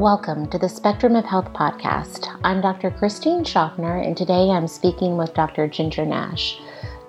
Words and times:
Welcome 0.00 0.48
to 0.48 0.56
the 0.56 0.66
Spectrum 0.66 1.14
of 1.14 1.26
Health 1.26 1.52
podcast. 1.52 2.34
I'm 2.42 2.62
Dr. 2.62 2.90
Christine 2.90 3.44
Schaffner, 3.44 3.98
and 3.98 4.16
today 4.16 4.48
I'm 4.48 4.66
speaking 4.66 5.18
with 5.18 5.34
Dr. 5.34 5.68
Ginger 5.68 6.06
Nash. 6.06 6.58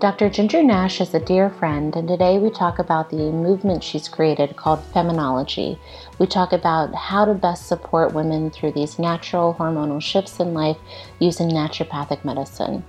Dr. 0.02 0.30
Ginger 0.30 0.62
Nash 0.62 1.00
is 1.00 1.14
a 1.14 1.22
dear 1.22 1.50
friend, 1.52 1.96
and 1.96 2.06
today 2.06 2.38
we 2.38 2.50
talk 2.50 2.80
about 2.80 3.10
the 3.10 3.32
movement 3.32 3.82
she's 3.82 4.10
created 4.10 4.58
called 4.58 4.84
Feminology. 4.94 5.80
We 6.20 6.28
talk 6.28 6.52
about 6.52 6.94
how 6.94 7.24
to 7.24 7.34
best 7.34 7.66
support 7.66 8.14
women 8.14 8.52
through 8.52 8.74
these 8.74 9.00
natural 9.00 9.54
hormonal 9.54 10.02
shifts 10.02 10.42
in 10.42 10.54
life 10.54 10.78
using 11.18 11.50
naturopathic 11.50 12.26
medicine. 12.26 12.84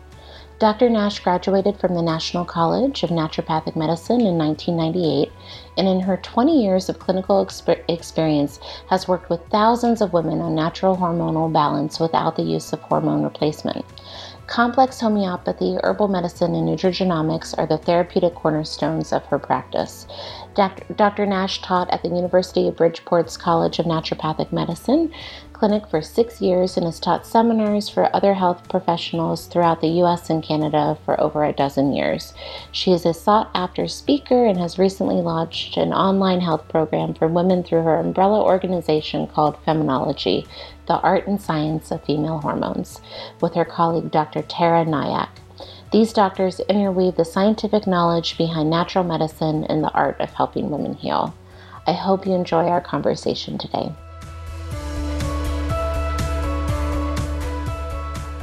Dr. 0.63 0.89
Nash 0.89 1.19
graduated 1.19 1.81
from 1.81 1.97
the 1.97 2.03
National 2.03 2.45
College 2.45 3.03
of 3.03 3.11
Naturopathic 3.11 3.75
Medicine 3.75 4.21
in 4.21 4.39
1998 4.39 5.33
and 5.77 5.89
in 5.89 5.99
her 5.99 6.19
20 6.19 6.62
years 6.62 6.89
of 6.89 7.01
clinical 7.01 7.45
exper- 7.45 7.83
experience 7.89 8.61
has 8.89 9.09
worked 9.09 9.29
with 9.29 9.45
thousands 9.48 10.01
of 10.01 10.12
women 10.12 10.41
on 10.41 10.55
natural 10.55 10.97
hormonal 10.97 11.53
balance 11.53 11.98
without 11.98 12.37
the 12.37 12.45
use 12.45 12.73
of 12.73 12.79
hormone 12.83 13.25
replacement. 13.25 13.84
Complex 14.47 15.01
homeopathy, 15.01 15.79
herbal 15.83 16.06
medicine, 16.06 16.55
and 16.55 16.69
nutrigenomics 16.69 17.59
are 17.59 17.67
the 17.67 17.79
therapeutic 17.79 18.37
cornerstones 18.37 19.12
of 19.12 19.25
her 19.27 19.41
practice. 19.41 20.06
Dr. 20.55 21.27
Nash 21.27 21.61
taught 21.62 21.91
at 21.91 22.03
the 22.03 22.09
University 22.09 22.69
of 22.69 22.77
Bridgeport's 22.77 23.37
College 23.37 23.81
of 23.81 23.87
Naturopathic 23.87 24.53
Medicine 24.53 25.12
clinic 25.62 25.87
for 25.87 26.02
six 26.02 26.41
years 26.41 26.77
and 26.77 26.84
has 26.84 26.98
taught 26.98 27.25
seminars 27.25 27.89
for 27.89 28.11
other 28.16 28.34
health 28.34 28.69
professionals 28.69 29.47
throughout 29.47 29.80
the 29.80 30.03
US 30.03 30.29
and 30.29 30.43
Canada 30.43 30.98
for 31.05 31.20
over 31.20 31.45
a 31.45 31.53
dozen 31.53 31.93
years. 31.93 32.34
She 32.73 32.91
is 32.91 33.07
a 33.07 33.15
sought 33.15 33.48
after 33.55 33.87
speaker 33.87 34.45
and 34.45 34.59
has 34.59 34.77
recently 34.77 35.23
launched 35.23 35.77
an 35.77 35.93
online 35.93 36.41
health 36.41 36.67
program 36.69 37.15
for 37.15 37.29
women 37.29 37.62
through 37.62 37.84
her 37.84 37.95
umbrella 37.95 38.42
organization 38.42 39.28
called 39.28 39.56
Feminology, 39.64 40.48
the 40.86 40.98
art 40.98 41.28
and 41.28 41.41
science 41.41 41.92
of 41.92 42.03
female 42.03 42.41
hormones, 42.41 43.01
with 43.41 43.55
her 43.55 43.64
colleague 43.64 44.11
Dr. 44.11 44.42
Tara 44.42 44.84
Nayak. 44.84 45.29
These 45.92 46.12
doctors 46.12 46.58
interweave 46.58 47.14
the 47.14 47.25
scientific 47.25 47.86
knowledge 47.86 48.36
behind 48.36 48.69
natural 48.69 49.05
medicine 49.05 49.62
and 49.67 49.84
the 49.84 49.92
art 49.92 50.20
of 50.20 50.33
helping 50.33 50.70
women 50.70 50.95
heal. 50.95 51.33
I 51.86 51.92
hope 51.92 52.27
you 52.27 52.33
enjoy 52.33 52.67
our 52.67 52.81
conversation 52.81 53.58
today. 53.58 53.92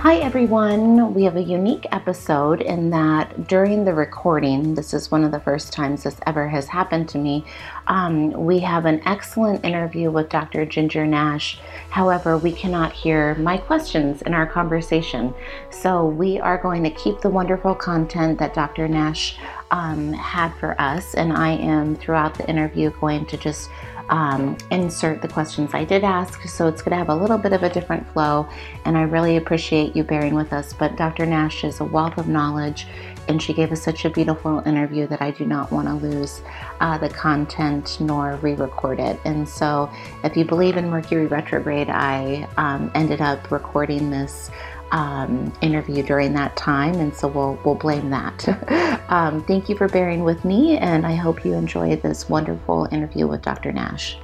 Hi, 0.10 0.18
everyone. 0.18 1.14
We 1.14 1.24
have 1.26 1.36
a 1.36 1.44
unique 1.44 1.86
episode 1.92 2.62
in 2.62 2.90
that 2.90 3.48
during 3.48 3.86
the 3.86 3.94
recording, 3.94 4.74
this 4.74 4.92
is 4.92 5.12
one 5.12 5.24
of 5.24 5.32
the 5.32 5.40
first 5.40 5.72
times 5.72 6.02
this 6.02 6.20
ever 6.26 6.50
has 6.50 6.68
happened 6.68 7.10
to 7.10 7.20
me. 7.20 7.46
Um, 7.86 8.32
we 8.32 8.58
have 8.58 8.88
an 8.88 9.04
excellent 9.06 9.64
interview 9.64 10.10
with 10.10 10.30
Dr. 10.30 10.66
Ginger 10.66 11.06
Nash. 11.06 11.60
However, 11.92 12.40
we 12.40 12.52
cannot 12.52 12.92
hear 12.92 13.36
my 13.36 13.58
questions 13.58 14.24
in 14.24 14.34
our 14.34 14.48
conversation. 14.48 15.32
So, 15.70 16.08
we 16.08 16.40
are 16.40 16.58
going 16.58 16.84
to 16.86 16.90
keep 16.90 17.22
the 17.22 17.30
wonderful 17.30 17.76
content 17.76 18.40
that 18.40 18.56
Dr. 18.56 18.88
Nash 18.88 19.38
um, 19.70 20.12
had 20.14 20.56
for 20.56 20.80
us, 20.82 21.14
and 21.14 21.32
I 21.32 21.52
am 21.52 21.96
throughout 21.96 22.34
the 22.34 22.50
interview 22.50 22.90
going 23.00 23.28
to 23.28 23.38
just 23.38 23.70
um, 24.10 24.58
insert 24.72 25.22
the 25.22 25.28
questions 25.28 25.72
I 25.74 25.86
did 25.86 26.04
ask. 26.04 26.42
So 26.48 26.68
it's 26.68 26.82
going 26.82 26.92
to 26.92 26.98
have 26.98 27.10
a 27.10 27.16
little 27.16 27.38
bit 27.38 27.54
of 27.54 27.64
a 27.64 27.70
different 27.70 28.08
flow, 28.12 28.48
and 28.86 28.98
I 28.98 29.04
really 29.04 29.38
appreciate 29.38 29.96
you 29.96 30.04
bearing 30.04 30.36
with 30.36 30.52
us. 30.52 30.74
But 30.74 30.98
Dr. 30.98 31.26
Nash 31.26 31.64
is 31.64 31.80
a 31.80 31.86
wealth 31.86 32.18
of 32.18 32.28
knowledge, 32.28 32.88
and 33.28 33.42
she 33.42 33.54
gave 33.54 33.72
us 33.72 33.82
such 33.82 34.06
a 34.06 34.10
beautiful 34.10 34.60
interview 34.66 35.06
that 35.08 35.22
I 35.22 35.32
do 35.32 35.46
not 35.46 35.72
want 35.72 35.88
to 35.88 35.94
lose 35.94 36.42
uh, 36.80 36.98
the 36.98 37.10
content 37.10 37.98
nor 38.00 38.36
re 38.38 38.56
record 38.56 39.00
it. 39.00 39.20
And 39.26 39.48
so, 39.48 39.90
if 40.24 40.36
you 40.36 40.46
believe 40.46 40.78
in 40.78 40.90
Mercury 40.90 41.28
retrograde, 41.28 41.90
I 41.90 42.48
um, 42.58 42.92
ended 42.96 43.22
up 43.22 43.52
recording 43.52 44.10
this 44.10 44.50
um, 44.92 45.54
interview 45.62 46.04
during 46.04 46.34
that 46.34 46.56
time, 46.56 46.96
and 46.96 47.14
so 47.16 47.28
we'll 47.28 47.60
we'll 47.64 47.76
blame 47.76 48.10
that. 48.10 49.04
um, 49.10 49.44
thank 49.46 49.70
you 49.70 49.76
for 49.76 49.88
bearing 49.88 50.24
with 50.24 50.44
me, 50.46 50.78
and 50.78 51.06
I 51.06 51.16
hope 51.16 51.46
you 51.46 51.54
enjoyed 51.54 52.02
this 52.02 52.30
wonderful 52.30 52.88
interview 52.92 53.28
with 53.28 53.42
Dr. 53.42 53.72
Nash. 53.72 54.18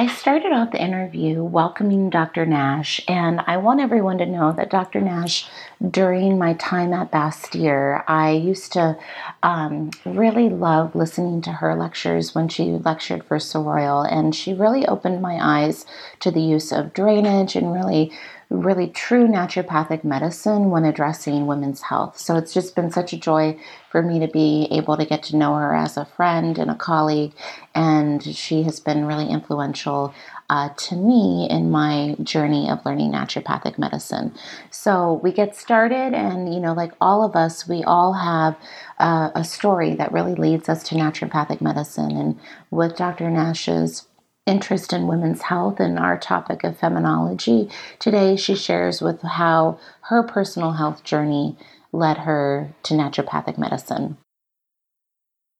I 0.00 0.06
started 0.06 0.52
off 0.52 0.70
the 0.70 0.82
interview 0.82 1.44
welcoming 1.44 2.08
Dr. 2.08 2.46
Nash, 2.46 3.02
and 3.06 3.42
I 3.46 3.58
want 3.58 3.80
everyone 3.80 4.16
to 4.16 4.24
know 4.24 4.50
that 4.52 4.70
Dr. 4.70 4.98
Nash, 5.02 5.46
during 5.90 6.38
my 6.38 6.54
time 6.54 6.94
at 6.94 7.12
Bastyr, 7.12 8.02
I 8.08 8.30
used 8.30 8.72
to 8.72 8.96
um, 9.42 9.90
really 10.06 10.48
love 10.48 10.94
listening 10.94 11.42
to 11.42 11.52
her 11.52 11.74
lectures 11.74 12.34
when 12.34 12.48
she 12.48 12.78
lectured 12.82 13.24
for 13.24 13.36
Seroyal, 13.36 14.10
and 14.10 14.34
she 14.34 14.54
really 14.54 14.86
opened 14.86 15.20
my 15.20 15.38
eyes 15.38 15.84
to 16.20 16.30
the 16.30 16.40
use 16.40 16.72
of 16.72 16.94
drainage 16.94 17.54
and 17.54 17.70
really 17.70 18.10
really 18.50 18.88
true 18.88 19.28
naturopathic 19.28 20.02
medicine 20.02 20.70
when 20.70 20.84
addressing 20.84 21.46
women's 21.46 21.82
health. 21.82 22.18
So 22.18 22.36
it's 22.36 22.52
just 22.52 22.74
been 22.74 22.90
such 22.90 23.12
a 23.12 23.16
joy 23.16 23.56
for 23.90 24.02
me 24.02 24.18
to 24.18 24.26
be 24.26 24.66
able 24.72 24.96
to 24.96 25.06
get 25.06 25.22
to 25.24 25.36
know 25.36 25.54
her 25.54 25.72
as 25.72 25.96
a 25.96 26.04
friend 26.04 26.58
and 26.58 26.70
a 26.70 26.74
colleague, 26.74 27.32
and 27.74 28.22
she 28.22 28.64
has 28.64 28.80
been 28.80 29.04
really 29.06 29.28
influential 29.28 30.12
uh, 30.50 30.68
to 30.76 30.96
me 30.96 31.46
in 31.48 31.70
my 31.70 32.16
journey 32.24 32.68
of 32.68 32.84
learning 32.84 33.12
naturopathic 33.12 33.78
medicine. 33.78 34.34
So 34.70 35.20
we 35.22 35.30
get 35.30 35.54
started, 35.54 36.12
and 36.12 36.52
you 36.52 36.58
know, 36.58 36.72
like 36.72 36.92
all 37.00 37.24
of 37.24 37.36
us, 37.36 37.68
we 37.68 37.84
all 37.84 38.14
have 38.14 38.56
uh, 38.98 39.30
a 39.36 39.44
story 39.44 39.94
that 39.94 40.12
really 40.12 40.34
leads 40.34 40.68
us 40.68 40.82
to 40.84 40.96
naturopathic 40.96 41.60
medicine. 41.60 42.16
And 42.16 42.38
with 42.70 42.96
Dr. 42.96 43.30
Nash's 43.30 44.06
interest 44.46 44.92
in 44.92 45.06
women's 45.06 45.42
health 45.42 45.80
and 45.80 45.98
our 45.98 46.18
topic 46.18 46.64
of 46.64 46.78
feminology. 46.78 47.70
Today, 47.98 48.36
she 48.36 48.54
shares 48.54 49.00
with 49.00 49.22
how 49.22 49.78
her 50.02 50.22
personal 50.22 50.72
health 50.72 51.04
journey 51.04 51.56
led 51.92 52.18
her 52.18 52.72
to 52.84 52.94
naturopathic 52.94 53.58
medicine. 53.58 54.16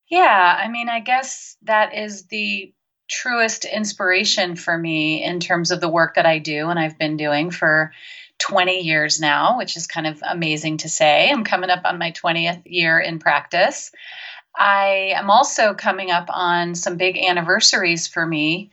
Yeah, 0.09 0.59
I 0.59 0.69
mean, 0.69 0.89
I 0.89 1.01
guess 1.01 1.57
that 1.63 1.95
is 1.95 2.27
the 2.27 2.73
truest 3.09 3.65
inspiration 3.65 4.57
for 4.57 4.77
me 4.77 5.25
in 5.25 5.41
terms 5.41 5.71
of 5.71 5.81
the 5.81 5.89
work 5.89 6.15
that 6.15 6.27
I 6.27 6.39
do 6.39 6.69
and 6.69 6.79
I've 6.79 6.99
been 6.99 7.17
doing 7.17 7.51
for 7.51 7.93
20 8.39 8.81
years 8.81 9.21
now, 9.21 9.59
which 9.59 9.77
is 9.77 9.87
kind 9.87 10.07
of 10.07 10.23
amazing 10.29 10.79
to 10.79 10.89
say. 10.89 11.31
I'm 11.31 11.45
coming 11.45 11.71
up 11.71 11.83
on 11.85 11.99
my 11.99 12.13
20th 12.13 12.63
year 12.65 12.99
in 12.99 13.19
practice. 13.19 13.93
I 14.57 15.13
am 15.15 15.31
also 15.31 15.75
coming 15.75 16.11
up 16.11 16.27
on 16.29 16.75
some 16.75 16.97
big 16.97 17.17
anniversaries 17.17 18.07
for 18.07 18.27
me 18.27 18.71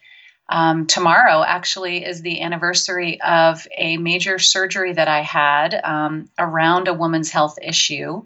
um, 0.49 0.87
tomorrow 0.87 1.43
actually 1.43 2.05
is 2.05 2.21
the 2.21 2.41
anniversary 2.41 3.19
of 3.21 3.67
a 3.75 3.97
major 3.97 4.39
surgery 4.39 4.93
that 4.93 5.07
I 5.07 5.21
had 5.21 5.73
um, 5.83 6.29
around 6.39 6.87
a 6.87 6.93
woman's 6.93 7.31
health 7.31 7.57
issue. 7.61 8.25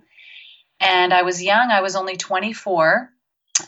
And 0.80 1.14
I 1.14 1.24
was 1.24 1.42
young, 1.42 1.72
I 1.72 1.82
was 1.82 1.96
only 1.96 2.18
24, 2.18 3.12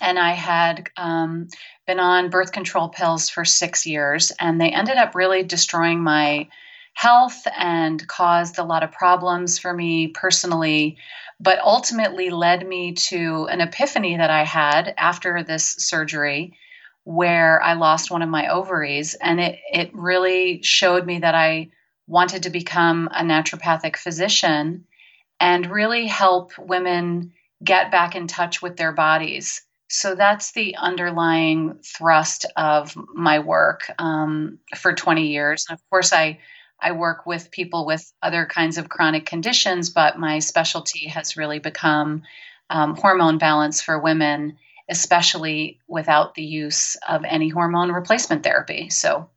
and 0.01 0.19
I 0.19 0.31
had 0.31 0.89
um, 0.97 1.47
been 1.87 1.99
on 1.99 2.29
birth 2.29 2.51
control 2.51 2.89
pills 2.89 3.29
for 3.29 3.45
six 3.45 3.85
years, 3.85 4.31
and 4.39 4.59
they 4.59 4.69
ended 4.69 4.97
up 4.97 5.15
really 5.15 5.43
destroying 5.43 6.01
my 6.03 6.47
health 6.93 7.47
and 7.57 8.07
caused 8.07 8.57
a 8.57 8.63
lot 8.63 8.83
of 8.83 8.91
problems 8.91 9.59
for 9.59 9.73
me 9.73 10.07
personally, 10.07 10.97
but 11.39 11.59
ultimately 11.59 12.29
led 12.29 12.65
me 12.65 12.93
to 12.93 13.47
an 13.51 13.61
epiphany 13.61 14.17
that 14.17 14.29
I 14.29 14.43
had 14.43 14.93
after 14.97 15.43
this 15.43 15.75
surgery 15.79 16.57
where 17.03 17.61
I 17.61 17.73
lost 17.73 18.11
one 18.11 18.21
of 18.21 18.29
my 18.29 18.47
ovaries. 18.47 19.15
And 19.15 19.41
it, 19.41 19.59
it 19.71 19.91
really 19.93 20.61
showed 20.63 21.05
me 21.05 21.19
that 21.19 21.35
I 21.35 21.71
wanted 22.07 22.43
to 22.43 22.49
become 22.49 23.09
a 23.11 23.23
naturopathic 23.23 23.97
physician 23.97 24.85
and 25.39 25.71
really 25.71 26.07
help 26.07 26.57
women 26.57 27.33
get 27.63 27.91
back 27.91 28.15
in 28.15 28.27
touch 28.27 28.61
with 28.61 28.77
their 28.77 28.91
bodies. 28.91 29.61
So 29.89 30.15
that's 30.15 30.51
the 30.53 30.75
underlying 30.77 31.79
thrust 31.83 32.45
of 32.55 32.95
my 33.13 33.39
work 33.39 33.91
um, 33.99 34.59
for 34.75 34.93
20 34.93 35.27
years. 35.27 35.65
And 35.69 35.77
of 35.77 35.89
course, 35.89 36.13
I 36.13 36.39
I 36.83 36.91
work 36.91 37.25
with 37.25 37.51
people 37.51 37.85
with 37.85 38.11
other 38.21 38.45
kinds 38.45 38.77
of 38.77 38.89
chronic 38.89 39.25
conditions, 39.25 39.89
but 39.89 40.19
my 40.19 40.39
specialty 40.39 41.07
has 41.07 41.37
really 41.37 41.59
become 41.59 42.23
um, 42.69 42.95
hormone 42.95 43.37
balance 43.37 43.81
for 43.81 43.99
women 43.99 44.57
especially 44.89 45.79
without 45.87 46.35
the 46.35 46.43
use 46.43 46.95
of 47.07 47.23
any 47.25 47.49
hormone 47.49 47.91
replacement 47.91 48.43
therapy. 48.43 48.89
So, 48.89 49.29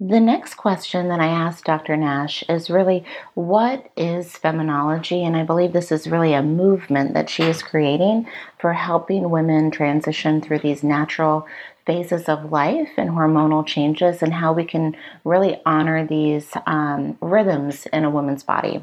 the 0.00 0.20
next 0.20 0.54
question 0.54 1.08
that 1.08 1.20
I 1.20 1.26
asked 1.26 1.64
Dr. 1.64 1.96
Nash 1.96 2.42
is 2.48 2.68
really 2.68 3.04
what 3.34 3.90
is 3.96 4.32
feminology? 4.32 5.24
And 5.24 5.36
I 5.36 5.44
believe 5.44 5.72
this 5.72 5.92
is 5.92 6.08
really 6.08 6.34
a 6.34 6.42
movement 6.42 7.14
that 7.14 7.30
she 7.30 7.44
is 7.44 7.62
creating 7.62 8.26
for 8.58 8.72
helping 8.72 9.30
women 9.30 9.70
transition 9.70 10.40
through 10.40 10.58
these 10.58 10.82
natural 10.82 11.46
phases 11.86 12.28
of 12.28 12.50
life 12.50 12.90
and 12.96 13.10
hormonal 13.10 13.66
changes 13.66 14.22
and 14.22 14.32
how 14.32 14.52
we 14.52 14.64
can 14.64 14.96
really 15.24 15.60
honor 15.66 16.06
these 16.06 16.50
um, 16.66 17.18
rhythms 17.20 17.86
in 17.86 18.04
a 18.04 18.10
woman's 18.10 18.42
body. 18.42 18.80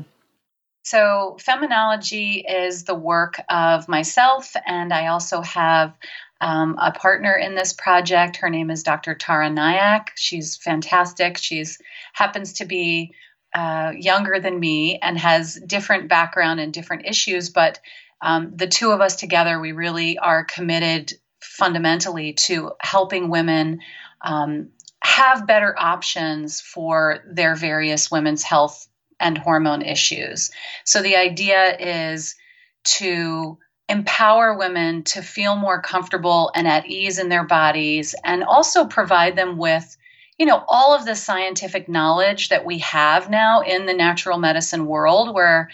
So, 0.83 1.37
feminology 1.39 2.43
is 2.47 2.85
the 2.85 2.95
work 2.95 3.39
of 3.49 3.87
myself, 3.87 4.55
and 4.65 4.91
I 4.91 5.07
also 5.07 5.41
have 5.41 5.93
um, 6.41 6.75
a 6.81 6.91
partner 6.91 7.35
in 7.35 7.53
this 7.53 7.71
project. 7.71 8.37
Her 8.37 8.49
name 8.49 8.71
is 8.71 8.81
Dr. 8.81 9.13
Tara 9.13 9.49
Nayak. 9.49 10.07
She's 10.15 10.57
fantastic. 10.57 11.37
She's 11.37 11.77
happens 12.13 12.53
to 12.53 12.65
be 12.65 13.13
uh, 13.53 13.93
younger 13.95 14.39
than 14.39 14.59
me 14.59 14.97
and 14.99 15.19
has 15.19 15.53
different 15.55 16.09
background 16.09 16.59
and 16.59 16.73
different 16.73 17.05
issues, 17.05 17.51
but 17.51 17.79
um, 18.21 18.53
the 18.55 18.67
two 18.67 18.91
of 18.91 19.01
us 19.01 19.15
together, 19.15 19.59
we 19.59 19.71
really 19.71 20.17
are 20.17 20.45
committed 20.45 21.13
fundamentally 21.51 22.33
to 22.33 22.71
helping 22.79 23.29
women 23.29 23.81
um, 24.21 24.69
have 25.03 25.47
better 25.47 25.75
options 25.77 26.61
for 26.61 27.19
their 27.27 27.55
various 27.55 28.09
women's 28.09 28.43
health 28.43 28.87
and 29.19 29.37
hormone 29.37 29.81
issues. 29.81 30.51
So 30.85 31.01
the 31.01 31.17
idea 31.17 31.77
is 31.77 32.35
to 32.83 33.57
empower 33.89 34.57
women 34.57 35.03
to 35.03 35.21
feel 35.21 35.55
more 35.55 35.81
comfortable 35.81 36.51
and 36.55 36.67
at 36.67 36.87
ease 36.87 37.19
in 37.19 37.29
their 37.29 37.43
bodies 37.43 38.15
and 38.23 38.43
also 38.43 38.85
provide 38.85 39.35
them 39.35 39.57
with 39.57 39.97
you 40.39 40.45
know 40.45 40.63
all 40.69 40.95
of 40.95 41.05
the 41.05 41.15
scientific 41.15 41.89
knowledge 41.89 42.49
that 42.49 42.65
we 42.65 42.77
have 42.77 43.29
now 43.29 43.61
in 43.61 43.85
the 43.85 43.93
natural 43.93 44.37
medicine 44.37 44.85
world 44.85 45.33
where 45.35 45.69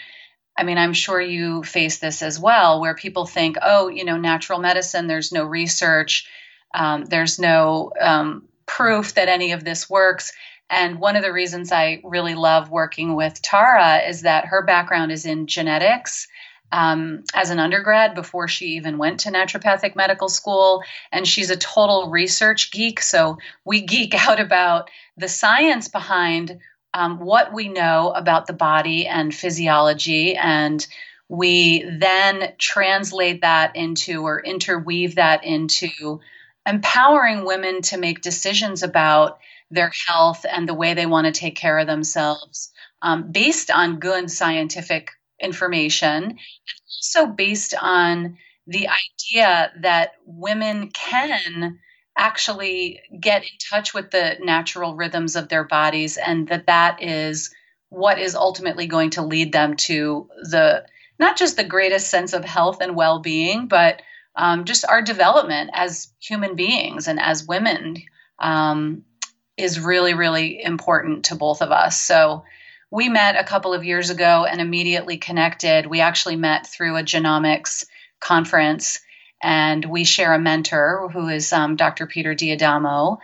I 0.58 0.64
mean, 0.64 0.76
I'm 0.76 0.92
sure 0.92 1.20
you 1.20 1.62
face 1.62 1.98
this 1.98 2.20
as 2.20 2.40
well, 2.40 2.80
where 2.80 2.96
people 2.96 3.26
think, 3.26 3.56
oh, 3.62 3.86
you 3.86 4.04
know, 4.04 4.16
natural 4.16 4.58
medicine, 4.58 5.06
there's 5.06 5.30
no 5.30 5.44
research, 5.44 6.28
um, 6.74 7.04
there's 7.04 7.38
no 7.38 7.92
um, 8.00 8.48
proof 8.66 9.14
that 9.14 9.28
any 9.28 9.52
of 9.52 9.62
this 9.62 9.88
works. 9.88 10.32
And 10.68 10.98
one 10.98 11.14
of 11.14 11.22
the 11.22 11.32
reasons 11.32 11.70
I 11.70 12.00
really 12.02 12.34
love 12.34 12.70
working 12.70 13.14
with 13.14 13.40
Tara 13.40 13.98
is 13.98 14.22
that 14.22 14.46
her 14.46 14.62
background 14.62 15.12
is 15.12 15.24
in 15.24 15.46
genetics 15.46 16.26
um, 16.72 17.22
as 17.34 17.50
an 17.50 17.60
undergrad 17.60 18.16
before 18.16 18.48
she 18.48 18.76
even 18.76 18.98
went 18.98 19.20
to 19.20 19.30
naturopathic 19.30 19.94
medical 19.94 20.28
school. 20.28 20.82
And 21.12 21.26
she's 21.26 21.50
a 21.50 21.56
total 21.56 22.10
research 22.10 22.72
geek. 22.72 23.00
So 23.00 23.38
we 23.64 23.82
geek 23.82 24.14
out 24.28 24.40
about 24.40 24.90
the 25.16 25.28
science 25.28 25.86
behind 25.88 26.58
um, 26.94 27.20
what 27.20 27.52
we 27.52 27.68
know 27.68 28.10
about 28.10 28.46
the 28.46 28.52
body 28.52 29.06
and 29.06 29.34
physiology 29.34 30.34
and 30.36 30.86
we 31.28 31.82
then 31.82 32.54
translate 32.58 33.42
that 33.42 33.76
into 33.76 34.22
or 34.22 34.40
interweave 34.40 35.16
that 35.16 35.44
into 35.44 36.20
empowering 36.66 37.44
women 37.44 37.82
to 37.82 37.98
make 37.98 38.22
decisions 38.22 38.82
about 38.82 39.38
their 39.70 39.92
health 40.06 40.46
and 40.50 40.66
the 40.68 40.74
way 40.74 40.94
they 40.94 41.06
want 41.06 41.26
to 41.26 41.32
take 41.32 41.54
care 41.54 41.78
of 41.78 41.86
themselves 41.86 42.72
um, 43.02 43.30
based 43.30 43.70
on 43.70 44.00
good 44.00 44.30
scientific 44.30 45.10
information, 45.40 46.24
and 46.24 46.36
also 46.86 47.26
based 47.26 47.74
on 47.80 48.38
the 48.66 48.88
idea 48.88 49.72
that 49.80 50.12
women 50.24 50.90
can 50.90 51.78
actually 52.18 53.00
get 53.18 53.42
in 53.42 53.48
touch 53.70 53.94
with 53.94 54.10
the 54.10 54.36
natural 54.40 54.94
rhythms 54.94 55.36
of 55.36 55.48
their 55.48 55.64
bodies 55.64 56.16
and 56.16 56.48
that 56.48 56.66
that 56.66 57.02
is 57.02 57.54
what 57.90 58.18
is 58.18 58.34
ultimately 58.34 58.86
going 58.86 59.10
to 59.10 59.22
lead 59.22 59.52
them 59.52 59.76
to 59.76 60.28
the 60.42 60.84
not 61.18 61.36
just 61.36 61.56
the 61.56 61.64
greatest 61.64 62.10
sense 62.10 62.32
of 62.32 62.44
health 62.44 62.78
and 62.80 62.96
well-being 62.96 63.66
but 63.68 64.02
um, 64.36 64.64
just 64.64 64.84
our 64.86 65.00
development 65.00 65.70
as 65.72 66.08
human 66.20 66.54
beings 66.54 67.08
and 67.08 67.20
as 67.20 67.46
women 67.46 67.96
um, 68.38 69.04
is 69.56 69.80
really 69.80 70.14
really 70.14 70.62
important 70.62 71.26
to 71.26 71.34
both 71.34 71.62
of 71.62 71.70
us. 71.70 72.00
So 72.00 72.44
we 72.90 73.08
met 73.08 73.36
a 73.36 73.44
couple 73.44 73.74
of 73.74 73.84
years 73.84 74.10
ago 74.10 74.46
and 74.48 74.60
immediately 74.60 75.18
connected. 75.18 75.86
We 75.86 76.00
actually 76.00 76.36
met 76.36 76.66
through 76.66 76.96
a 76.96 77.02
genomics 77.02 77.84
conference 78.20 79.00
and 79.40 79.84
we 79.84 80.04
share 80.04 80.34
a 80.34 80.38
mentor 80.38 81.08
who 81.12 81.28
is 81.28 81.52
um, 81.52 81.76
Dr. 81.76 82.06
Peter 82.06 82.34
D'Adamo. 82.34 83.18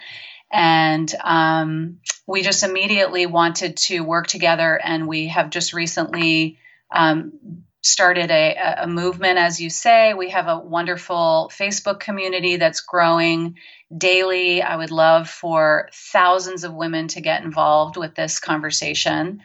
And 0.52 1.12
um, 1.22 1.98
we 2.26 2.42
just 2.42 2.62
immediately 2.62 3.26
wanted 3.26 3.76
to 3.76 4.00
work 4.00 4.28
together, 4.28 4.80
and 4.82 5.08
we 5.08 5.28
have 5.28 5.50
just 5.50 5.72
recently 5.72 6.58
um, 6.94 7.64
started 7.82 8.30
a, 8.30 8.82
a, 8.82 8.86
movement, 8.86 9.38
as 9.38 9.60
you 9.60 9.68
say. 9.68 10.14
We 10.14 10.30
have 10.30 10.46
a 10.46 10.58
wonderful 10.58 11.50
Facebook 11.52 12.00
community 12.00 12.56
that's 12.56 12.80
growing 12.80 13.56
daily. 13.96 14.62
I 14.62 14.76
would 14.76 14.90
love 14.90 15.28
for 15.28 15.90
thousands 15.92 16.64
of 16.64 16.72
women 16.72 17.08
to 17.08 17.20
get 17.20 17.42
involved 17.42 17.96
with 17.96 18.14
this 18.14 18.38
conversation. 18.38 19.42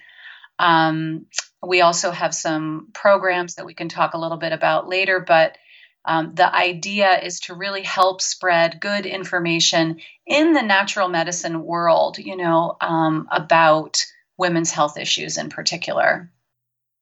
Um, 0.58 1.26
we 1.62 1.82
also 1.82 2.12
have 2.12 2.34
some 2.34 2.90
programs 2.94 3.56
that 3.56 3.66
we 3.66 3.74
can 3.74 3.90
talk 3.90 4.14
a 4.14 4.20
little 4.20 4.38
bit 4.38 4.54
about 4.54 4.88
later, 4.88 5.20
but 5.20 5.58
um, 6.06 6.34
the 6.34 6.54
idea 6.54 7.20
is 7.20 7.42
to 7.42 7.54
really 7.54 7.84
help 7.84 8.22
spread 8.22 8.80
good 8.80 9.06
information 9.06 10.00
in 10.26 10.54
the 10.54 10.62
natural 10.62 11.10
medicine 11.10 11.64
world, 11.64 12.18
you 12.18 12.36
know, 12.36 12.78
um, 12.82 13.28
about 13.32 14.06
women's 14.38 14.72
health 14.72 14.98
issues 14.98 15.38
in 15.38 15.50
particular. 15.50 16.32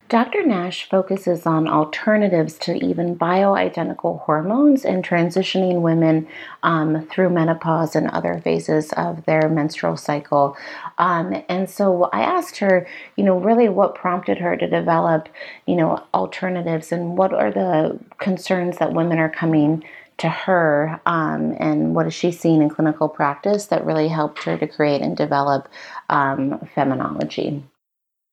Dr. 0.10 0.46
Nash 0.46 0.88
focuses 0.90 1.46
on 1.46 1.68
alternatives 1.68 2.58
to 2.60 2.76
even 2.76 3.18
bioidentical 3.18 4.22
hormones 4.22 4.86
and 4.86 5.04
transitioning 5.04 5.82
women 5.82 6.30
um, 6.64 7.06
through 7.08 7.30
menopause 7.30 7.94
and 7.94 8.08
other 8.12 8.40
phases 8.42 8.94
of 8.94 9.26
their 9.26 9.50
menstrual 9.50 9.98
cycle. 9.98 10.56
Um, 10.98 11.44
and 11.50 11.70
so 11.70 12.06
I 12.14 12.22
asked 12.22 12.58
her, 12.60 12.88
you 13.18 13.26
know, 13.26 13.38
really 13.38 13.68
what 13.68 13.96
prompted 13.96 14.38
her 14.38 14.56
to 14.56 14.68
develop, 14.70 15.28
you 15.66 15.76
know, 15.76 16.02
alternatives 16.14 16.94
and 16.94 17.18
what 17.18 17.34
are 17.34 17.52
the 17.52 18.00
concerns 18.18 18.78
that 18.78 18.94
women 18.94 19.20
are 19.20 19.30
coming 19.30 19.84
to 20.20 20.30
her 20.30 21.02
um, 21.06 21.54
and 21.60 21.96
what 21.96 22.06
has 22.06 22.14
she 22.14 22.32
seen 22.32 22.62
in 22.62 22.70
clinical 22.70 23.10
practice 23.10 23.66
that 23.66 23.86
really 23.86 24.08
helped 24.08 24.44
her 24.46 24.58
to 24.58 24.68
create 24.68 25.02
and 25.02 25.18
develop 25.18 25.68
um, 26.10 26.60
feminology. 26.76 27.62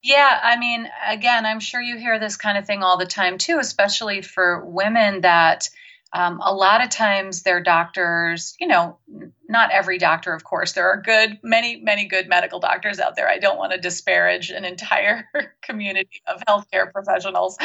Yeah, 0.05 0.39
I 0.43 0.57
mean, 0.57 0.87
again, 1.07 1.47
I'm 1.47 1.59
sure 1.59 1.81
you 1.81 1.97
hear 1.97 2.19
this 2.19 2.37
kind 2.37 2.59
of 2.59 2.67
thing 2.67 2.83
all 2.83 2.99
the 2.99 3.07
time 3.07 3.39
too, 3.39 3.57
especially 3.59 4.21
for 4.21 4.63
women 4.63 5.21
that 5.21 5.67
um, 6.13 6.39
a 6.43 6.53
lot 6.53 6.83
of 6.83 6.91
times 6.91 7.41
their 7.41 7.59
doctors, 7.59 8.55
you 8.59 8.67
know, 8.67 8.99
not 9.49 9.71
every 9.71 9.97
doctor, 9.97 10.31
of 10.31 10.43
course, 10.43 10.73
there 10.73 10.87
are 10.91 11.01
good, 11.01 11.39
many, 11.41 11.77
many 11.77 12.05
good 12.05 12.29
medical 12.29 12.59
doctors 12.59 12.99
out 12.99 13.15
there. 13.15 13.27
I 13.27 13.39
don't 13.39 13.57
want 13.57 13.71
to 13.71 13.79
disparage 13.79 14.51
an 14.51 14.63
entire 14.63 15.27
community 15.63 16.21
of 16.27 16.39
healthcare 16.47 16.91
professionals. 16.91 17.57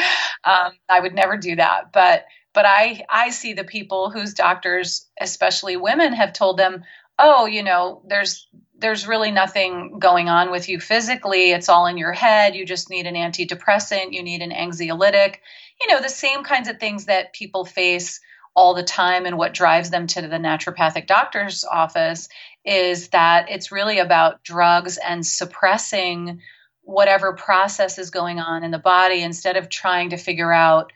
Um, 0.43 0.71
I 0.89 0.99
would 0.99 1.13
never 1.13 1.37
do 1.37 1.57
that. 1.57 1.93
But 1.93 2.25
but 2.53 2.65
I 2.65 3.05
I 3.07 3.29
see 3.29 3.53
the 3.53 3.63
people 3.63 4.09
whose 4.09 4.33
doctors, 4.33 5.07
especially 5.21 5.77
women, 5.77 6.13
have 6.13 6.33
told 6.33 6.57
them, 6.57 6.85
oh, 7.19 7.45
you 7.45 7.61
know, 7.61 8.01
there's 8.07 8.47
there's 8.81 9.07
really 9.07 9.31
nothing 9.31 9.99
going 9.99 10.27
on 10.27 10.51
with 10.51 10.67
you 10.67 10.79
physically. 10.79 11.51
It's 11.51 11.69
all 11.69 11.85
in 11.85 11.97
your 11.97 12.11
head. 12.11 12.55
You 12.55 12.65
just 12.65 12.89
need 12.89 13.05
an 13.05 13.15
antidepressant, 13.15 14.11
you 14.11 14.23
need 14.23 14.41
an 14.41 14.51
anxiolytic, 14.51 15.37
you 15.79 15.87
know, 15.87 16.01
the 16.01 16.09
same 16.09 16.43
kinds 16.43 16.67
of 16.67 16.79
things 16.79 17.05
that 17.05 17.33
people 17.33 17.63
face 17.63 18.19
all 18.53 18.73
the 18.73 18.83
time 18.83 19.25
and 19.25 19.37
what 19.37 19.53
drives 19.53 19.89
them 19.91 20.07
to 20.07 20.21
the 20.21 20.37
naturopathic 20.37 21.07
doctor's 21.07 21.63
office 21.63 22.27
is 22.65 23.09
that 23.09 23.49
it's 23.49 23.71
really 23.71 23.99
about 23.99 24.43
drugs 24.43 24.97
and 24.97 25.25
suppressing 25.25 26.41
whatever 26.81 27.33
process 27.33 27.97
is 27.97 28.09
going 28.09 28.39
on 28.39 28.63
in 28.63 28.71
the 28.71 28.77
body 28.77 29.21
instead 29.21 29.55
of 29.55 29.69
trying 29.69 30.09
to 30.09 30.17
figure 30.17 30.51
out 30.51 30.91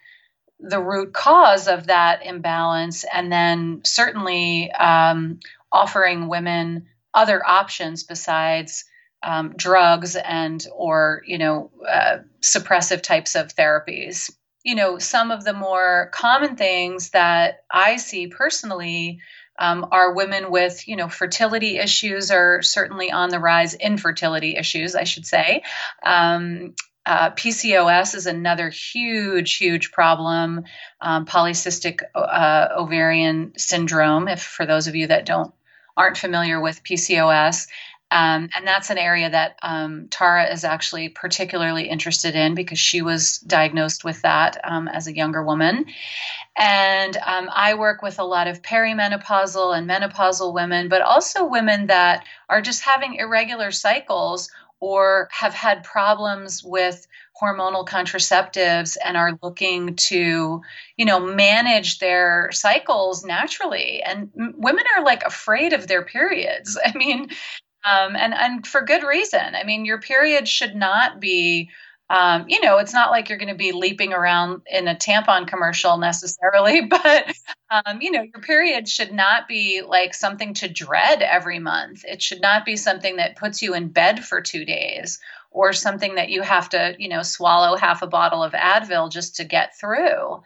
the 0.59 0.81
root 0.81 1.13
cause 1.13 1.67
of 1.67 1.87
that 1.87 2.25
imbalance 2.25 3.05
and 3.13 3.31
then 3.31 3.81
certainly 3.85 4.71
um, 4.71 5.39
offering 5.71 6.27
women 6.27 6.87
other 7.15 7.41
options 7.45 8.03
besides 8.03 8.85
um, 9.23 9.53
drugs 9.55 10.15
and 10.15 10.65
or 10.75 11.23
you 11.25 11.37
know 11.37 11.71
uh, 11.87 12.17
suppressive 12.41 13.01
types 13.01 13.35
of 13.35 13.55
therapies 13.55 14.31
you 14.63 14.75
know 14.75 14.99
some 14.99 15.31
of 15.31 15.43
the 15.43 15.53
more 15.53 16.11
common 16.13 16.55
things 16.55 17.09
that 17.11 17.63
i 17.71 17.97
see 17.97 18.27
personally 18.27 19.19
um, 19.57 19.87
are 19.91 20.13
women 20.13 20.51
with 20.51 20.87
you 20.87 20.95
know 20.95 21.09
fertility 21.09 21.77
issues 21.77 22.29
are 22.29 22.61
certainly 22.61 23.11
on 23.11 23.29
the 23.29 23.39
rise 23.39 23.73
infertility 23.73 24.55
issues 24.57 24.93
i 24.95 25.05
should 25.05 25.25
say 25.25 25.63
um, 26.03 26.75
uh, 27.07 27.29
PCOS 27.31 28.15
is 28.15 28.25
another 28.25 28.69
huge, 28.69 29.57
huge 29.57 29.91
problem. 29.91 30.63
Um, 30.99 31.27
polycystic 31.27 31.99
uh, 32.15 32.69
ovarian 32.75 33.53
syndrome, 33.57 34.27
if 34.27 34.41
for 34.41 34.65
those 34.65 34.87
of 34.87 34.95
you 34.95 35.05
that 35.07 35.27
don't 35.27 35.53
aren't 35.97 36.17
familiar 36.17 36.59
with 36.59 36.83
PCOS. 36.83 37.67
Um, 38.11 38.49
and 38.55 38.67
that's 38.67 38.91
an 38.91 38.97
area 38.97 39.29
that 39.29 39.57
um, 39.63 40.07
Tara 40.09 40.51
is 40.51 40.63
actually 40.63 41.09
particularly 41.09 41.89
interested 41.89 42.35
in 42.35 42.53
because 42.53 42.79
she 42.79 43.01
was 43.01 43.39
diagnosed 43.39 44.03
with 44.03 44.21
that 44.21 44.57
um, 44.63 44.87
as 44.87 45.07
a 45.07 45.15
younger 45.15 45.43
woman. 45.43 45.85
And 46.57 47.17
um, 47.17 47.49
I 47.53 47.73
work 47.73 48.01
with 48.01 48.19
a 48.19 48.23
lot 48.23 48.47
of 48.47 48.61
perimenopausal 48.61 49.77
and 49.77 49.89
menopausal 49.89 50.53
women, 50.53 50.87
but 50.87 51.01
also 51.01 51.45
women 51.45 51.87
that 51.87 52.25
are 52.47 52.61
just 52.61 52.83
having 52.83 53.15
irregular 53.15 53.71
cycles 53.71 54.49
or 54.79 55.27
have 55.31 55.53
had 55.53 55.83
problems 55.83 56.63
with 56.63 57.07
hormonal 57.41 57.87
contraceptives 57.87 58.97
and 59.03 59.17
are 59.17 59.37
looking 59.41 59.95
to, 59.95 60.61
you 60.97 61.05
know, 61.05 61.19
manage 61.19 61.99
their 61.99 62.49
cycles 62.51 63.25
naturally. 63.25 64.01
And 64.01 64.29
women 64.35 64.83
are 64.95 65.03
like 65.03 65.23
afraid 65.23 65.73
of 65.73 65.87
their 65.87 66.03
periods. 66.03 66.77
I 66.85 66.97
mean, 66.97 67.29
um, 67.83 68.15
and 68.15 68.33
and 68.33 68.65
for 68.65 68.81
good 68.81 69.03
reason. 69.03 69.55
I 69.55 69.63
mean, 69.63 69.85
your 69.85 69.99
period 69.99 70.47
should 70.47 70.75
not 70.75 71.19
be 71.19 71.69
um, 72.09 72.45
you 72.47 72.61
know, 72.61 72.77
it's 72.77 72.93
not 72.93 73.09
like 73.09 73.29
you're 73.29 73.37
going 73.39 73.49
to 73.49 73.55
be 73.55 73.71
leaping 73.71 74.13
around 74.13 74.61
in 74.71 74.87
a 74.87 74.95
tampon 74.95 75.47
commercial 75.47 75.97
necessarily, 75.97 76.81
but, 76.85 77.35
um, 77.71 77.99
you 77.99 78.11
know, 78.11 78.21
your 78.21 78.41
period 78.41 78.87
should 78.87 79.11
not 79.11 79.47
be 79.47 79.81
like 79.81 80.13
something 80.13 80.53
to 80.55 80.67
dread 80.67 81.23
every 81.23 81.57
month. 81.57 82.05
It 82.05 82.21
should 82.21 82.41
not 82.41 82.63
be 82.63 82.77
something 82.77 83.15
that 83.15 83.37
puts 83.37 83.61
you 83.63 83.73
in 83.73 83.87
bed 83.87 84.23
for 84.23 84.39
two 84.39 84.65
days 84.65 85.19
or 85.55 85.71
something 85.71 86.15
that 86.15 86.29
you 86.29 86.41
have 86.41 86.69
to, 86.69 86.95
you 86.99 87.07
know, 87.07 87.23
swallow 87.23 87.77
half 87.77 88.01
a 88.01 88.07
bottle 88.07 88.43
of 88.43 88.51
Advil 88.51 89.09
just 89.09 89.37
to 89.37 89.45
get 89.45 89.77
through. 89.79 90.43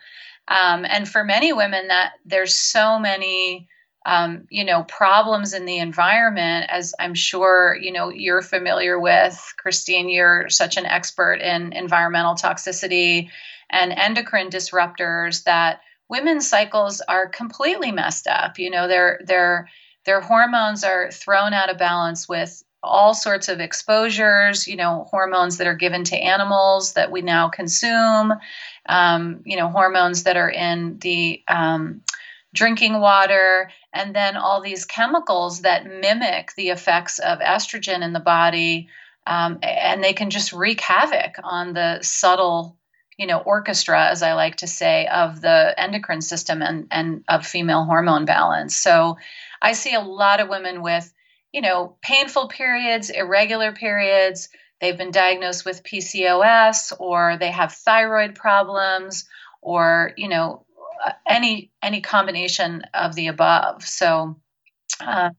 Um, 0.48 0.86
and 0.86 1.10
for 1.10 1.24
many 1.24 1.52
women, 1.52 1.88
that 1.88 2.14
there's 2.26 2.54
so 2.54 3.00
many 3.00 3.68
um, 4.06 4.48
you 4.50 4.64
know, 4.64 4.84
problems 4.84 5.54
in 5.54 5.66
the 5.66 5.78
environment, 5.78 6.68
as 6.70 6.96
I'm 7.00 7.14
sure, 7.14 7.78
you 7.80 7.92
know, 7.92 8.10
you're 8.10 8.42
familiar 8.42 8.98
with. 9.00 9.54
Christine, 9.58 10.10
you're 10.10 10.50
such 10.50 10.78
an 10.78 10.86
expert 10.86 11.42
in 11.42 11.74
environmental 11.74 12.36
toxicity 12.36 13.30
and 13.70 13.92
endocrine 13.92 14.50
disruptors 14.50 15.44
that 15.44 15.82
women's 16.08 16.50
cycles 16.50 17.02
are 17.02 17.28
completely 17.28 17.92
messed 17.92 18.26
up. 18.28 18.58
You 18.58 18.70
know, 18.70 18.88
their 18.88 19.20
their 19.26 19.70
their 20.06 20.22
hormones 20.22 20.84
are 20.84 21.12
thrown 21.12 21.54
out 21.54 21.70
of 21.70 21.78
balance 21.78 22.28
with 22.28 22.64
all 22.82 23.14
sorts 23.14 23.50
of 23.50 23.60
exposures, 23.60 24.68
you 24.68 24.76
know, 24.76 25.06
hormones 25.10 25.58
that 25.58 25.68
are 25.68 25.76
given 25.76 26.04
to 26.06 26.16
animals 26.16 26.94
that 26.94 27.12
we 27.12 27.22
now 27.22 27.50
consume, 27.50 28.34
um, 28.88 29.42
you 29.46 29.58
know, 29.58 29.68
hormones 29.68 30.24
that 30.24 30.38
are 30.38 30.50
in 30.50 30.98
the 31.00 31.44
um, 31.48 32.02
drinking 32.54 33.00
water, 33.00 33.70
and 33.94 34.16
then 34.16 34.38
all 34.38 34.62
these 34.62 34.86
chemicals 34.86 35.62
that 35.62 35.86
mimic 35.86 36.54
the 36.56 36.70
effects 36.70 37.20
of 37.20 37.40
estrogen 37.40 38.04
in 38.04 38.14
the 38.14 38.20
body. 38.20 38.88
Um, 39.28 39.60
and 39.62 40.04
they 40.04 40.14
can 40.14 40.32
just 40.32 40.54
wreak 40.54 40.82
havoc 40.82 41.36
on 41.44 41.74
the 41.74 42.00
subtle, 42.02 42.78
you 43.18 43.28
know, 43.28 43.38
orchestra, 43.38 44.08
as 44.08 44.24
I 44.24 44.34
like 44.34 44.56
to 44.58 44.68
say, 44.68 45.06
of 45.06 45.42
the 45.42 45.76
endocrine 45.78 46.22
system 46.22 46.64
and, 46.64 46.88
and 46.90 47.24
of 47.28 47.46
female 47.46 47.84
hormone 47.84 48.26
balance. 48.26 48.76
So 48.76 49.18
I 49.62 49.74
see 49.74 49.94
a 49.94 50.00
lot 50.00 50.40
of 50.40 50.50
women 50.50 50.82
with, 50.82 51.14
you 51.52 51.62
know, 51.62 51.96
painful 52.02 52.48
periods, 52.48 53.10
irregular 53.10 53.72
periods. 53.72 54.50
They've 54.80 54.98
been 54.98 55.12
diagnosed 55.12 55.66
with 55.66 55.84
PCOS 55.84 56.94
or 57.00 57.38
they 57.38 57.52
have 57.52 57.74
thyroid 57.74 58.36
problems 58.36 59.26
or, 59.62 60.14
you 60.16 60.30
know, 60.30 60.66
any 61.28 61.72
any 61.82 62.02
combination 62.02 62.84
of 62.94 63.16
the 63.16 63.28
above. 63.28 63.84
So 63.84 64.38
um, 65.06 65.34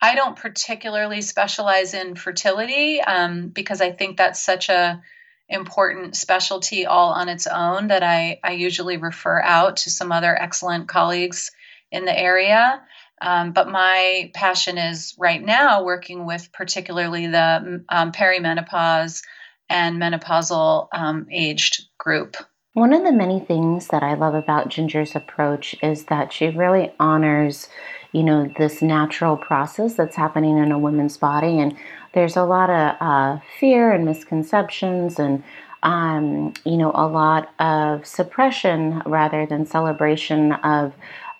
I 0.00 0.14
don't 0.14 0.36
particularly 0.36 1.22
specialize 1.22 1.94
in 1.94 2.14
fertility 2.14 3.00
um, 3.00 3.48
because 3.48 3.80
I 3.80 3.92
think 3.92 4.16
that's 4.16 4.42
such 4.42 4.68
a 4.68 5.02
important 5.48 6.16
specialty 6.16 6.86
all 6.86 7.12
on 7.12 7.28
its 7.28 7.46
own 7.46 7.88
that 7.88 8.02
I, 8.02 8.40
I 8.42 8.52
usually 8.52 8.96
refer 8.96 9.40
out 9.40 9.78
to 9.78 9.90
some 9.90 10.10
other 10.10 10.34
excellent 10.36 10.88
colleagues 10.88 11.52
in 11.90 12.04
the 12.04 12.18
area. 12.18 12.82
Um, 13.20 13.52
but 13.52 13.68
my 13.68 14.30
passion 14.34 14.78
is 14.78 15.14
right 15.18 15.42
now 15.42 15.84
working 15.84 16.26
with 16.26 16.50
particularly 16.52 17.26
the 17.26 17.82
um, 17.88 18.12
perimenopause 18.12 19.22
and 19.68 20.00
menopausal 20.00 20.88
um, 20.92 21.26
aged 21.30 21.84
group. 21.98 22.36
One 22.74 22.92
of 22.92 23.04
the 23.04 23.12
many 23.12 23.40
things 23.40 23.88
that 23.88 24.02
I 24.02 24.14
love 24.14 24.34
about 24.34 24.68
Ginger's 24.68 25.16
approach 25.16 25.74
is 25.82 26.04
that 26.04 26.30
she 26.30 26.48
really 26.48 26.92
honors, 27.00 27.68
you 28.12 28.22
know, 28.22 28.52
this 28.58 28.82
natural 28.82 29.38
process 29.38 29.94
that's 29.94 30.14
happening 30.14 30.58
in 30.58 30.70
a 30.70 30.78
woman's 30.78 31.16
body. 31.16 31.58
And 31.58 31.74
there's 32.12 32.36
a 32.36 32.44
lot 32.44 32.68
of 32.68 32.96
uh, 33.00 33.40
fear 33.58 33.92
and 33.92 34.04
misconceptions 34.04 35.18
and, 35.18 35.42
um, 35.82 36.52
you 36.66 36.76
know, 36.76 36.92
a 36.94 37.08
lot 37.08 37.50
of 37.58 38.06
suppression 38.06 39.02
rather 39.06 39.46
than 39.46 39.64
celebration 39.64 40.52
of 40.52 40.92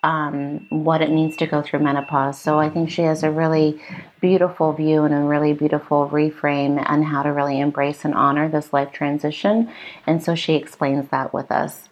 um, 0.07 0.65
what 0.69 1.01
it 1.01 1.11
means 1.11 1.35
to 1.35 1.45
go 1.45 1.61
through 1.61 1.81
menopause. 1.81 2.39
So 2.39 2.57
I 2.57 2.69
think 2.69 2.89
she 2.89 3.01
has 3.01 3.23
a 3.23 3.29
really 3.29 3.81
beautiful 4.21 4.71
view 4.71 5.03
and 5.03 5.13
a 5.13 5.19
really 5.19 5.51
beautiful 5.51 6.07
reframe 6.07 6.81
on 6.89 7.03
how 7.03 7.23
to 7.23 7.33
really 7.33 7.59
embrace 7.59 8.05
and 8.05 8.13
honor 8.13 8.47
this 8.47 8.71
life 8.71 8.93
transition. 8.93 9.69
And 10.05 10.23
so 10.23 10.33
she 10.33 10.53
explains 10.53 11.09
that 11.09 11.33
with 11.33 11.51
us. 11.51 11.89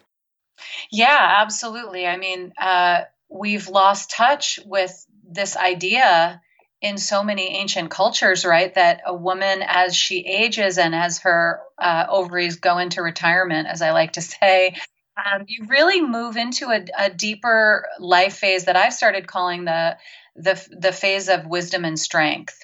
Yeah, 0.89 1.35
absolutely. 1.41 2.07
I 2.07 2.15
mean, 2.15 2.53
uh, 2.57 3.01
we've 3.27 3.67
lost 3.67 4.11
touch 4.11 4.61
with 4.65 5.05
this 5.29 5.57
idea 5.57 6.41
in 6.81 6.97
so 6.97 7.21
many 7.21 7.57
ancient 7.57 7.91
cultures, 7.91 8.45
right? 8.45 8.73
That 8.75 9.01
a 9.05 9.13
woman, 9.13 9.61
as 9.61 9.93
she 9.93 10.19
ages 10.25 10.77
and 10.77 10.95
as 10.95 11.19
her 11.19 11.59
uh, 11.77 12.05
ovaries 12.07 12.55
go 12.55 12.77
into 12.77 13.01
retirement, 13.01 13.67
as 13.67 13.81
I 13.81 13.91
like 13.91 14.13
to 14.13 14.21
say, 14.21 14.75
um, 15.17 15.45
you 15.47 15.65
really 15.67 16.01
move 16.01 16.35
into 16.37 16.69
a, 16.69 16.85
a, 16.97 17.09
deeper 17.09 17.87
life 17.99 18.35
phase 18.35 18.65
that 18.65 18.75
I've 18.75 18.93
started 18.93 19.27
calling 19.27 19.65
the 19.65 19.97
the 20.35 20.61
the 20.77 20.91
phase 20.91 21.29
of 21.29 21.45
wisdom 21.45 21.85
and 21.85 21.97
strength. 21.97 22.59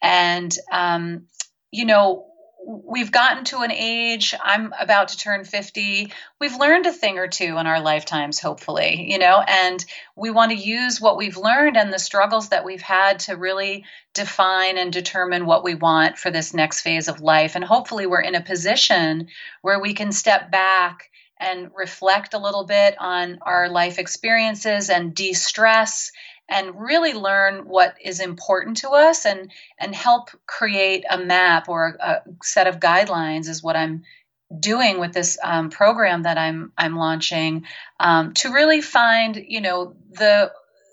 And 0.00 0.56
um, 0.70 1.26
you 1.72 1.84
know, 1.84 2.26
we've 2.66 3.12
gotten 3.12 3.44
to 3.44 3.60
an 3.60 3.72
age. 3.72 4.34
I'm 4.42 4.72
about 4.78 5.08
to 5.08 5.18
turn 5.18 5.44
50. 5.44 6.12
We've 6.40 6.56
learned 6.56 6.86
a 6.86 6.92
thing 6.92 7.18
or 7.18 7.28
two 7.28 7.58
in 7.58 7.66
our 7.66 7.80
lifetimes, 7.80 8.40
hopefully, 8.40 9.10
you 9.10 9.18
know, 9.18 9.42
and 9.46 9.84
we 10.16 10.30
want 10.30 10.50
to 10.50 10.56
use 10.56 11.00
what 11.00 11.16
we've 11.16 11.36
learned 11.36 11.76
and 11.76 11.92
the 11.92 11.98
struggles 11.98 12.48
that 12.48 12.64
we've 12.64 12.82
had 12.82 13.20
to 13.20 13.36
really 13.36 13.84
define 14.14 14.78
and 14.78 14.92
determine 14.92 15.46
what 15.46 15.64
we 15.64 15.74
want 15.74 16.18
for 16.18 16.30
this 16.30 16.54
next 16.54 16.80
phase 16.80 17.08
of 17.08 17.20
life. 17.20 17.54
And 17.54 17.64
hopefully, 17.64 18.06
we're 18.06 18.20
in 18.20 18.34
a 18.34 18.40
position 18.40 19.28
where 19.62 19.80
we 19.80 19.94
can 19.94 20.10
step 20.10 20.50
back 20.50 21.10
and 21.38 21.70
reflect 21.76 22.34
a 22.34 22.38
little 22.38 22.64
bit 22.64 22.96
on 22.98 23.38
our 23.42 23.68
life 23.68 23.98
experiences 23.98 24.90
and 24.90 25.14
de 25.14 25.32
stress 25.32 26.12
and 26.48 26.80
really 26.80 27.12
learn 27.12 27.66
what 27.66 27.96
is 28.02 28.20
important 28.20 28.78
to 28.78 28.90
us 28.90 29.26
and 29.26 29.50
and 29.78 29.94
help 29.94 30.30
create 30.46 31.04
a 31.10 31.18
map 31.18 31.68
or 31.68 31.96
a, 32.00 32.22
set 32.42 32.66
of 32.66 32.80
guidelines 32.80 33.48
is 33.48 33.62
what 33.62 33.76
I'm 33.76 34.04
doing 34.60 35.00
with 35.00 35.12
this 35.12 35.38
um, 35.42 35.70
program 35.70 36.22
that 36.22 36.38
I'm 36.38 36.72
I'm 36.78 36.96
launching 36.96 37.64
um, 37.98 38.32
to 38.34 38.52
really 38.52 38.80
find 38.80 39.36
you 39.36 39.60
know 39.60 39.96
the 40.12 40.52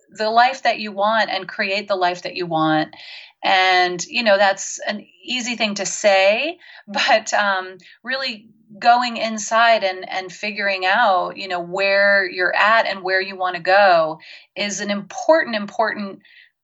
the 0.10 0.30
life 0.30 0.64
that 0.64 0.80
you 0.80 0.92
want 0.92 1.30
and 1.30 1.48
create 1.48 1.88
the 1.88 1.96
life 1.96 2.24
that 2.24 2.36
you 2.36 2.46
want. 2.46 2.96
And 3.44 4.04
you 4.06 4.24
know 4.24 4.38
that's 4.38 4.80
an 4.80 5.06
easy 5.24 5.56
thing 5.56 5.76
to 5.76 5.86
say 5.86 6.60
but 6.88 7.34
um, 7.34 7.78
really 8.04 8.48
going 8.80 9.18
inside 9.18 9.84
and 9.84 10.08
and 10.10 10.32
figuring 10.32 10.86
out 10.86 11.38
you 11.38 11.48
know 11.48 11.60
where 11.60 12.30
you're 12.30 12.56
at 12.56 12.86
and 12.88 13.04
where 13.04 13.22
you 13.22 13.36
want 13.36 13.56
to 13.56 13.62
go 13.62 14.20
is 14.56 14.80
an 14.80 14.90
important 14.90 15.56
important 15.56 16.22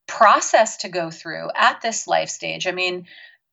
process 0.07 0.77
to 0.77 0.89
go 0.89 1.11
through 1.11 1.49
at 1.55 1.81
this 1.81 2.07
life 2.07 2.29
stage. 2.29 2.65
I 2.65 2.71
mean 2.71 3.05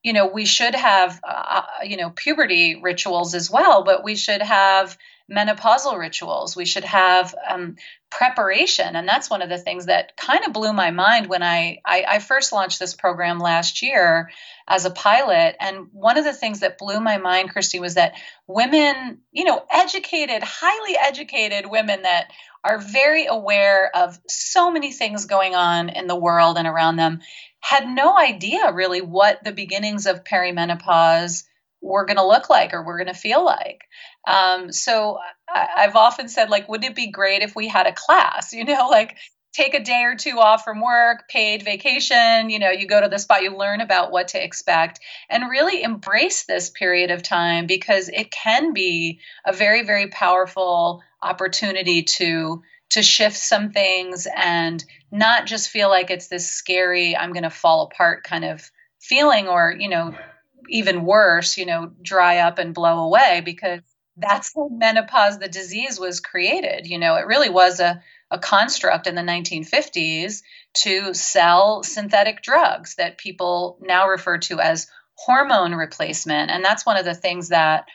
you 0.02 0.12
know 0.12 0.26
we 0.26 0.44
should 0.44 0.74
have 0.74 1.20
uh, 1.26 1.62
uh 1.80 1.84
you 1.84 1.96
know 1.96 2.10
puberty 2.10 2.80
rituals 2.80 3.34
as 3.34 3.50
well 3.50 3.82
but 3.84 4.04
we 4.04 4.16
should 4.16 4.42
have 4.42 4.96
menopausal 5.30 5.98
rituals. 5.98 6.54
We 6.54 6.64
should 6.64 6.84
have 6.84 7.34
um, 7.48 7.76
preparation. 8.10 8.94
And 8.94 9.08
that's 9.08 9.28
one 9.28 9.42
of 9.42 9.48
the 9.48 9.58
things 9.58 9.86
that 9.86 10.16
kind 10.16 10.44
of 10.46 10.52
blew 10.52 10.72
my 10.72 10.92
mind 10.92 11.26
when 11.26 11.42
I, 11.42 11.80
I, 11.84 12.04
I, 12.08 12.18
first 12.20 12.52
launched 12.52 12.78
this 12.78 12.94
program 12.94 13.40
last 13.40 13.82
year 13.82 14.30
as 14.68 14.84
a 14.84 14.90
pilot. 14.90 15.56
And 15.58 15.88
one 15.92 16.16
of 16.16 16.24
the 16.24 16.32
things 16.32 16.60
that 16.60 16.78
blew 16.78 17.00
my 17.00 17.18
mind, 17.18 17.50
Christy, 17.50 17.80
was 17.80 17.94
that 17.94 18.14
women, 18.46 19.18
you 19.32 19.44
know, 19.44 19.64
educated, 19.70 20.42
highly 20.44 20.96
educated 20.96 21.66
women 21.68 22.02
that 22.02 22.30
are 22.62 22.78
very 22.78 23.26
aware 23.26 23.90
of 23.94 24.18
so 24.28 24.70
many 24.70 24.92
things 24.92 25.26
going 25.26 25.54
on 25.54 25.88
in 25.88 26.06
the 26.06 26.16
world 26.16 26.56
and 26.56 26.68
around 26.68 26.96
them 26.96 27.20
had 27.66 27.88
no 27.88 28.16
idea 28.16 28.72
really 28.72 29.00
what 29.00 29.42
the 29.42 29.50
beginnings 29.50 30.06
of 30.06 30.22
perimenopause 30.22 31.42
we're 31.82 32.04
going 32.04 32.16
to 32.16 32.26
look 32.26 32.48
like 32.48 32.72
or 32.72 32.84
we're 32.84 32.96
going 32.96 33.12
to 33.12 33.20
feel 33.20 33.44
like. 33.44 33.82
Um, 34.24 34.70
so 34.70 35.18
I, 35.48 35.68
I've 35.78 35.96
often 35.96 36.28
said, 36.28 36.48
like, 36.48 36.68
wouldn't 36.68 36.92
it 36.92 36.94
be 36.94 37.10
great 37.10 37.42
if 37.42 37.56
we 37.56 37.66
had 37.66 37.88
a 37.88 37.92
class, 37.92 38.52
you 38.52 38.64
know, 38.64 38.86
like 38.88 39.16
take 39.52 39.74
a 39.74 39.82
day 39.82 40.04
or 40.04 40.14
two 40.14 40.38
off 40.38 40.62
from 40.62 40.80
work, 40.80 41.28
paid 41.28 41.64
vacation, 41.64 42.50
you 42.50 42.60
know, 42.60 42.70
you 42.70 42.86
go 42.86 43.00
to 43.00 43.08
the 43.08 43.18
spot, 43.18 43.42
you 43.42 43.56
learn 43.56 43.80
about 43.80 44.12
what 44.12 44.28
to 44.28 44.44
expect 44.44 45.00
and 45.28 45.50
really 45.50 45.82
embrace 45.82 46.44
this 46.44 46.70
period 46.70 47.10
of 47.10 47.20
time 47.20 47.66
because 47.66 48.08
it 48.08 48.30
can 48.30 48.74
be 48.74 49.18
a 49.44 49.52
very, 49.52 49.82
very 49.82 50.06
powerful 50.06 51.02
opportunity 51.26 52.02
to 52.02 52.62
to 52.88 53.02
shift 53.02 53.36
some 53.36 53.72
things 53.72 54.28
and 54.36 54.84
not 55.10 55.46
just 55.46 55.70
feel 55.70 55.88
like 55.88 56.10
it's 56.10 56.28
this 56.28 56.50
scary 56.50 57.16
i'm 57.16 57.32
going 57.32 57.42
to 57.42 57.50
fall 57.50 57.82
apart 57.82 58.22
kind 58.24 58.44
of 58.44 58.70
feeling 59.00 59.48
or 59.48 59.74
you 59.76 59.88
know 59.88 60.14
even 60.68 61.04
worse, 61.04 61.58
you 61.58 61.66
know, 61.66 61.92
dry 62.02 62.38
up 62.38 62.58
and 62.58 62.74
blow 62.74 63.04
away 63.04 63.42
because 63.44 63.80
that's 64.16 64.52
how 64.54 64.68
menopause, 64.68 65.38
the 65.38 65.48
disease, 65.48 66.00
was 66.00 66.20
created. 66.20 66.86
You 66.86 66.98
know, 66.98 67.16
it 67.16 67.26
really 67.26 67.50
was 67.50 67.80
a, 67.80 68.02
a 68.30 68.38
construct 68.38 69.06
in 69.06 69.14
the 69.14 69.22
1950s 69.22 70.42
to 70.74 71.14
sell 71.14 71.82
synthetic 71.82 72.42
drugs 72.42 72.94
that 72.96 73.18
people 73.18 73.78
now 73.80 74.08
refer 74.08 74.38
to 74.38 74.60
as 74.60 74.86
hormone 75.14 75.74
replacement. 75.74 76.50
And 76.50 76.64
that's 76.64 76.86
one 76.86 76.96
of 76.96 77.04
the 77.04 77.14
things 77.14 77.48
that 77.50 77.86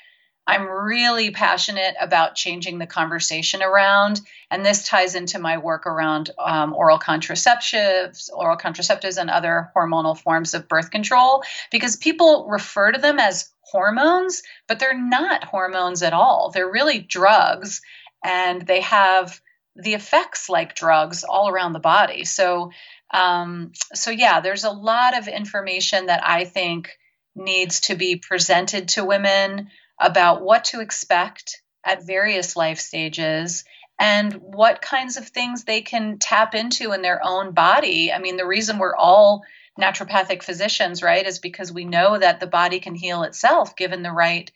I'm 0.48 0.67
really 0.67 1.31
passionate 1.31 1.95
about 2.01 2.36
changing 2.36 2.79
the 2.79 2.88
conversation 2.88 3.62
around. 3.62 4.21
And 4.50 4.65
this 4.65 4.88
ties 4.88 5.15
into 5.15 5.39
my 5.39 5.60
work 5.60 5.86
around 5.86 6.31
um, 6.39 6.74
oral 6.74 7.00
contraceptives, 7.00 8.29
oral 8.33 8.57
contraceptives, 8.57 9.17
and 9.17 9.29
other 9.29 9.71
hormonal 9.75 10.17
forms 10.17 10.53
of 10.53 10.67
birth 10.67 10.91
control, 10.91 11.43
because 11.71 11.95
people 11.95 12.48
refer 12.50 12.91
to 12.91 13.00
them 13.00 13.19
as 13.19 13.51
hormones, 13.62 14.43
but 14.67 14.79
they're 14.79 15.00
not 15.00 15.43
hormones 15.43 16.03
at 16.03 16.13
all. 16.13 16.51
They're 16.51 16.69
really 16.69 17.00
drugs, 17.00 17.81
and 18.24 18.65
they 18.65 18.81
have 18.81 19.39
the 19.75 19.93
effects 19.93 20.50
like 20.50 20.75
drugs 20.75 21.24
all 21.24 21.50
around 21.50 21.74
the 21.74 21.79
body. 21.79 22.25
So, 22.25 22.71
um, 23.13 23.71
so 23.93 24.12
yeah, 24.12 24.41
there's 24.41 24.65
a 24.65 24.71
lot 24.71 25.17
of 25.17 25.27
information 25.27 26.07
that 26.07 26.27
I 26.27 26.45
think 26.45 26.89
needs 27.36 27.81
to 27.81 27.95
be 27.95 28.17
presented 28.17 28.89
to 28.89 29.05
women 29.05 29.69
about 30.01 30.41
what 30.41 30.65
to 30.65 30.81
expect 30.81 31.62
at 31.86 32.05
various 32.05 32.55
life 32.55 32.79
stages 32.79 33.63
and 34.00 34.34
what 34.34 34.81
kinds 34.81 35.17
of 35.17 35.27
things 35.27 35.63
they 35.63 35.81
can 35.81 36.17
tap 36.17 36.55
into 36.55 36.91
in 36.91 37.01
their 37.03 37.22
own 37.24 37.51
body. 37.51 38.12
I 38.12 38.20
mean, 38.20 38.36
the 38.36 38.48
reason 38.48 38.79
we're 38.79 38.96
all 38.96 39.43
naturopathic 39.79 40.43
physicians, 40.43 41.03
right, 41.03 41.25
is 41.25 41.39
because 41.39 41.72
we 41.72 41.86
know 41.86 42.17
that 42.17 42.39
the 42.39 42.48
body 42.48 42.79
can 42.79 42.96
heal 42.96 43.24
itself 43.24 43.75
given 43.75 44.01
the 44.01 44.12
right 44.12 44.51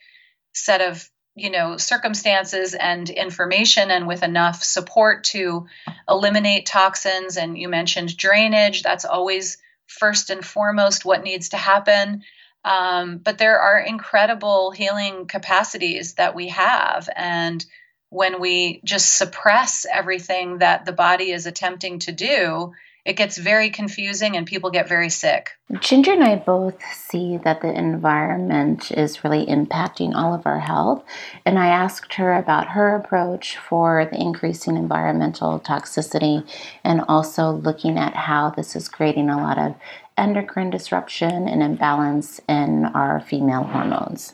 set 0.53 0.81
of 0.81 1.09
you 1.35 1.49
know 1.49 1.75
circumstances 1.75 2.73
and 2.73 3.09
information 3.09 3.91
and 3.91 4.07
with 4.07 4.23
enough 4.23 4.63
support 4.63 5.25
to 5.25 5.67
eliminate 6.09 6.65
toxins. 6.65 7.37
And 7.37 7.57
you 7.57 7.69
mentioned 7.69 8.17
drainage. 8.17 8.81
That's 8.83 9.05
always 9.05 9.57
first 9.85 10.31
and 10.31 10.43
foremost 10.43 11.05
what 11.05 11.23
needs 11.23 11.49
to 11.49 11.57
happen 11.57 12.23
um, 12.65 13.19
but 13.19 13.37
there 13.37 13.59
are 13.59 13.79
incredible 13.79 14.71
healing 14.71 15.27
capacities 15.27 16.15
that 16.15 16.33
we 16.33 16.47
have. 16.47 17.07
And 17.15 17.63
when 18.09 18.41
we 18.41 18.81
just 18.83 19.17
suppress 19.17 19.85
everything 19.91 20.57
that 20.57 20.85
the 20.85 20.91
body 20.91 21.31
is 21.31 21.45
attempting 21.45 21.99
to 21.99 22.11
do, 22.11 22.73
it 23.05 23.17
gets 23.17 23.37
very 23.37 23.69
confusing 23.69 24.35
and 24.35 24.47
people 24.47 24.71
get 24.71 24.89
very 24.89 25.11
sick. 25.11 25.51
Ginger 25.79 26.13
and 26.13 26.23
I 26.23 26.37
both 26.37 26.81
see 26.91 27.37
that 27.37 27.61
the 27.61 27.71
environment 27.71 28.91
is 28.91 29.23
really 29.23 29.45
impacting 29.45 30.15
all 30.15 30.33
of 30.33 30.47
our 30.47 30.59
health. 30.59 31.03
And 31.45 31.59
I 31.59 31.67
asked 31.67 32.15
her 32.15 32.33
about 32.33 32.69
her 32.69 32.95
approach 32.95 33.57
for 33.57 34.07
the 34.11 34.19
increasing 34.19 34.75
environmental 34.75 35.59
toxicity 35.59 36.49
and 36.83 37.01
also 37.07 37.51
looking 37.51 37.99
at 37.99 38.15
how 38.15 38.49
this 38.49 38.75
is 38.75 38.89
creating 38.89 39.29
a 39.29 39.37
lot 39.37 39.59
of 39.59 39.75
endocrine 40.17 40.69
disruption 40.69 41.47
and 41.47 41.61
imbalance 41.61 42.39
in 42.47 42.85
our 42.85 43.19
female 43.19 43.63
hormones? 43.63 44.33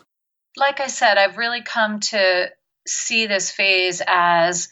Like 0.58 0.80
I 0.80 0.88
said, 0.88 1.18
I've 1.18 1.38
really 1.38 1.62
come 1.62 2.00
to 2.02 2.52
see 2.88 3.28
this 3.28 3.52
phase 3.52 4.02
as 4.06 4.70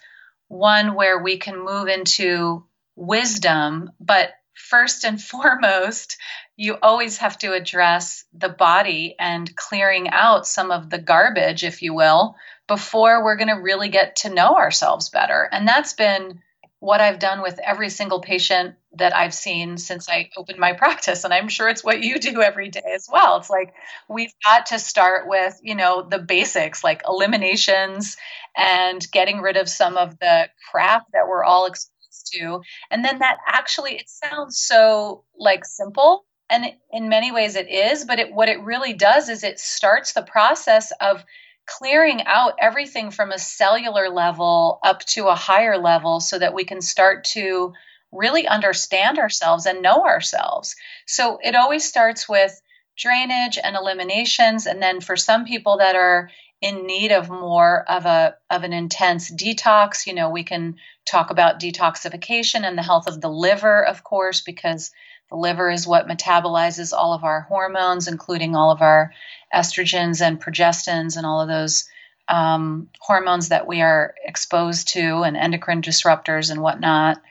one 0.48 0.96
where 0.96 1.22
we 1.22 1.38
can 1.38 1.64
move 1.64 1.88
into 1.88 2.66
wisdom, 2.96 3.92
but 4.00 4.32
first 4.54 5.04
and 5.06 5.22
foremost, 5.22 6.18
you 6.58 6.78
always 6.82 7.18
have 7.18 7.38
to 7.40 7.54
address 7.54 8.26
the 8.34 8.50
body 8.50 9.16
and 9.18 9.56
clearing 9.56 10.10
out 10.10 10.46
some 10.46 10.72
of 10.72 10.90
the 10.90 11.00
garbage, 11.00 11.64
if 11.64 11.82
you 11.82 11.94
will, 11.94 12.36
before 12.68 13.24
we're 13.24 13.38
going 13.38 13.48
to 13.48 13.62
really 13.62 13.90
get 13.90 14.18
to 14.18 14.34
know 14.34 14.56
ourselves 14.56 15.10
better. 15.10 15.48
And 15.52 15.68
that's 15.68 15.94
been 15.94 16.42
what 16.80 17.02
I've 17.02 17.20
done 17.20 17.42
with 17.42 17.60
every 17.60 17.90
single 17.90 18.20
patient 18.20 18.76
that 18.94 19.16
I've 19.16 19.34
seen 19.34 19.78
since 19.78 20.10
I 20.10 20.30
opened 20.36 20.60
my 20.60 20.74
practice. 20.78 21.24
And 21.24 21.34
I'm 21.34 21.48
sure 21.48 21.70
it's 21.70 21.84
what 21.84 22.02
you 22.02 22.20
do 22.20 22.42
every 22.42 22.70
day 22.70 22.92
as 22.94 23.08
well. 23.12 23.38
It's 23.38 23.50
like 23.50 23.74
we've 24.08 24.34
got 24.44 24.68
to 24.68 24.80
start 24.80 25.28
with, 25.28 25.60
you 25.64 25.76
know, 25.76 26.02
the 26.02 26.20
basics 26.20 26.84
like 26.84 27.04
eliminations 27.08 28.18
and 28.58 29.06
getting 29.12 29.42
rid 29.42 29.58
of 29.58 29.70
some 29.70 29.98
of 29.98 30.18
the 30.20 30.50
crap 30.72 31.06
that 31.14 31.28
we're 31.28 31.44
all 31.44 31.66
exposed 31.66 32.34
to. 32.34 32.62
And 32.90 33.06
then 33.06 33.20
that 33.20 33.38
actually, 33.48 33.96
it 33.96 34.10
sounds 34.10 34.60
so 34.60 35.24
like 35.38 35.66
simple. 35.66 36.26
And 36.50 36.66
in 36.92 37.10
many 37.10 37.32
ways 37.32 37.56
it 37.56 37.70
is, 37.70 38.06
but 38.06 38.18
it, 38.18 38.34
what 38.34 38.50
it 38.50 38.64
really 38.64 38.94
does 38.94 39.30
is 39.30 39.44
it 39.44 39.60
starts 39.60 40.14
the 40.14 40.24
process 40.24 40.92
of 41.00 41.24
clearing 41.68 42.24
out 42.26 42.54
everything 42.60 43.12
from 43.12 43.32
a 43.32 43.38
cellular 43.38 44.10
level 44.10 44.80
up 44.84 45.02
to 45.06 45.28
a 45.28 45.36
higher 45.36 45.78
level 45.78 46.20
so 46.20 46.40
that 46.40 46.56
we 46.56 46.66
can 46.66 46.82
start 46.82 47.26
to 47.26 47.74
really 48.12 48.48
understand 48.48 49.20
ourselves 49.20 49.66
and 49.66 49.82
know 49.82 50.06
ourselves. 50.06 50.76
So 51.06 51.40
it 51.44 51.56
always 51.56 51.86
starts 51.86 52.28
with 52.28 52.60
drainage 52.98 53.58
and 53.64 53.76
eliminations 53.76 54.66
and 54.66 54.82
then 54.82 55.00
for 55.00 55.16
some 55.16 55.46
people 55.46 55.78
that 55.78 55.96
are 55.96 56.30
in 56.62 56.86
need 56.86 57.12
of 57.14 57.30
more 57.30 57.86
of 57.88 58.06
a 58.06 58.36
of 58.50 58.64
an 58.64 58.74
intense 58.74 59.32
detox, 59.32 60.06
you 60.06 60.14
know, 60.14 60.30
we 60.30 60.44
can 60.44 60.76
talk 61.10 61.30
about 61.30 61.60
detoxification 61.60 62.68
and 62.68 62.78
the 62.78 62.84
health 62.84 63.08
of 63.08 63.22
the 63.22 63.30
liver 63.30 63.86
of 63.86 64.04
course 64.04 64.42
because 64.42 64.92
the 65.30 65.38
liver 65.38 65.70
is 65.70 65.88
what 65.88 66.08
metabolizes 66.08 66.92
all 66.92 67.14
of 67.14 67.24
our 67.24 67.42
hormones, 67.42 68.08
including 68.08 68.56
all 68.56 68.72
of 68.72 68.82
our 68.82 69.14
estrogens 69.54 70.22
and 70.22 70.42
progestins 70.42 71.18
and 71.18 71.26
all 71.26 71.42
of 71.42 71.48
those 71.48 71.88
um, 72.30 72.90
hormones 73.00 73.50
that 73.50 73.68
we 73.68 73.82
are 73.82 74.14
exposed 74.24 74.90
to 74.90 75.24
and 75.24 75.36
endocrine 75.36 75.82
disruptors 75.82 76.52
and 76.52 76.62
whatnot. 76.62 77.22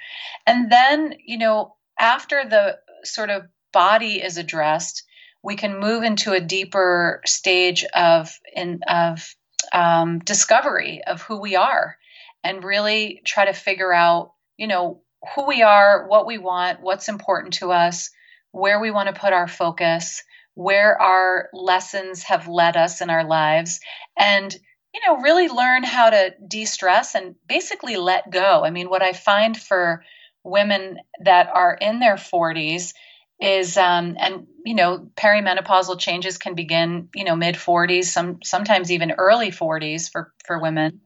And 0.47 0.71
then, 0.71 1.15
you 1.25 1.39
know, 1.39 1.77
after 1.99 2.43
the 2.49 2.79
sort 3.05 3.31
of 3.31 3.45
body 3.73 4.23
is 4.23 4.39
addressed, 4.39 5.05
we 5.43 5.57
can 5.57 5.79
move 5.79 6.03
into 6.03 6.33
a 6.33 6.41
deeper 6.41 7.23
stage 7.25 7.85
of 7.95 8.31
in 8.55 8.81
of 8.89 9.35
um, 9.73 10.19
discovery 10.19 11.03
of 11.07 11.23
who 11.23 11.41
we 11.41 11.57
are 11.57 11.97
and 12.43 12.65
really 12.65 13.21
try 13.25 13.45
to 13.45 13.53
figure 13.53 13.93
out, 13.93 14.33
you 14.57 14.67
know, 14.67 15.03
who 15.35 15.47
we 15.47 15.63
are, 15.63 16.07
what 16.09 16.27
we 16.27 16.39
want, 16.39 16.81
what's 16.81 17.09
important 17.09 17.55
to 17.55 17.73
us, 17.73 18.11
where 18.53 18.81
we 18.81 18.91
want 18.91 19.09
to 19.15 19.21
put 19.21 19.33
our 19.33 19.49
focus, 19.49 20.23
where 20.55 21.01
our 21.01 21.49
lessons 21.53 22.25
have 22.25 22.49
led 22.49 22.77
us 22.77 23.01
in 23.01 23.11
our 23.11 23.25
lives, 23.25 23.81
and 24.19 24.57
you 24.95 25.01
know, 25.07 25.19
really 25.19 25.49
learn 25.49 25.83
how 25.83 26.11
to 26.11 26.35
de-stress 26.47 27.15
and 27.15 27.35
basically 27.47 27.97
let 27.97 28.31
go. 28.31 28.65
I 28.65 28.71
mean, 28.71 28.89
what 28.89 29.03
I 29.03 29.13
find 29.13 29.57
for 29.57 30.05
women 30.43 30.99
that 31.25 31.49
are 31.53 31.75
in 31.75 32.01
their 32.01 32.17
40s 32.17 32.95
is 33.41 33.77
um, 33.77 34.17
and 34.19 34.47
you 34.65 34.75
know 34.75 35.11
perimenopausal 35.15 35.99
changes 36.01 36.39
can 36.39 36.55
begin 36.55 37.09
you 37.15 37.23
know 37.23 37.37
mid 37.37 37.55
40s 37.55 38.07
some 38.07 38.39
sometimes 38.43 38.91
even 38.91 39.13
early 39.13 39.53
40s 39.53 40.11
for 40.11 40.33
for 40.45 40.61
women 40.61 41.03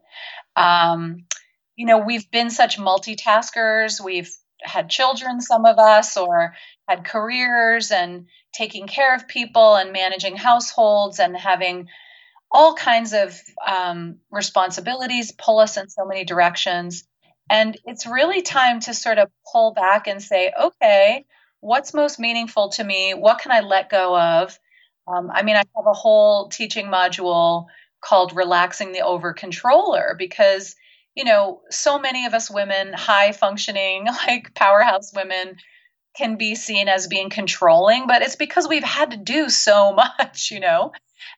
um, 0.57 1.25
you 1.77 1.87
know, 1.87 1.99
we've 1.99 2.31
been 2.31 2.51
such 2.51 2.79
multitaskers. 2.79 4.03
We've 4.03 4.31
had 4.63 4.91
children, 4.91 5.41
some 5.41 5.65
of 5.65 5.79
us, 5.79 6.17
or 6.17 6.55
had 6.87 7.05
careers 7.05 7.91
and 7.91 8.27
taking 8.53 8.87
care 8.87 9.15
of 9.15 9.29
people 9.29 9.77
and 9.77 9.93
managing 9.93 10.37
households 10.37 11.19
and 11.19 11.37
having 11.37 11.89
all 12.53 12.75
kinds 12.75 13.13
of 13.13 13.41
um, 13.67 14.19
responsibilities 14.31 15.33
pull 15.33 15.59
us 15.59 15.77
in 15.77 15.89
so 15.89 16.05
many 16.05 16.25
directions. 16.25 17.05
And 17.51 17.77
it's 17.85 18.07
really 18.07 18.43
time 18.43 18.81
to 18.81 18.95
sort 18.95 19.19
of 19.19 19.31
pull 19.51 19.73
back 19.73 20.07
and 20.07 20.23
say, 20.23 20.53
okay, 20.61 21.25
what's 21.61 21.95
most 21.95 22.21
meaningful 22.21 22.69
to 22.71 22.85
me? 22.85 23.15
What 23.15 23.39
can 23.41 23.53
I 23.53 23.61
let 23.61 23.91
go 23.91 24.17
of? 24.19 24.59
Um, 25.09 25.31
I 25.33 25.43
mean, 25.43 25.57
I 25.57 25.65
have 25.77 25.87
a 25.87 25.93
whole 25.93 26.49
teaching 26.49 26.87
module 26.87 27.67
called 28.01 28.37
Relaxing 28.37 28.93
the 28.93 29.01
Over 29.01 29.33
Controller 29.33 30.15
because 30.19 30.77
you 31.15 31.25
know, 31.25 31.61
so 31.71 31.99
many 31.99 32.27
of 32.27 32.35
us 32.35 32.51
women, 32.51 32.93
high 32.93 33.33
functioning, 33.33 34.07
like 34.27 34.55
powerhouse 34.55 35.13
women, 35.15 35.57
can 36.17 36.37
be 36.37 36.55
seen 36.55 36.89
as 36.89 37.07
being 37.07 37.31
controlling, 37.31 38.07
but 38.07 38.23
it's 38.23 38.37
because 38.37 38.69
we've 38.69 38.85
had 38.85 39.13
to 39.13 39.17
do 39.17 39.49
so 39.49 39.93
much, 40.19 40.51
you 40.51 40.61
know. 40.61 40.93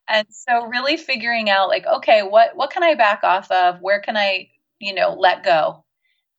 And 0.08 0.26
so 0.30 0.66
really 0.66 0.96
figuring 0.96 1.50
out 1.50 1.68
like, 1.68 1.86
okay, 1.86 2.22
what 2.22 2.56
what 2.56 2.70
can 2.70 2.82
I 2.82 2.94
back 2.94 3.24
off 3.24 3.50
of? 3.50 3.80
Where 3.80 4.00
can 4.00 4.16
I, 4.16 4.50
you 4.78 4.94
know, 4.94 5.14
let 5.18 5.44
go? 5.44 5.84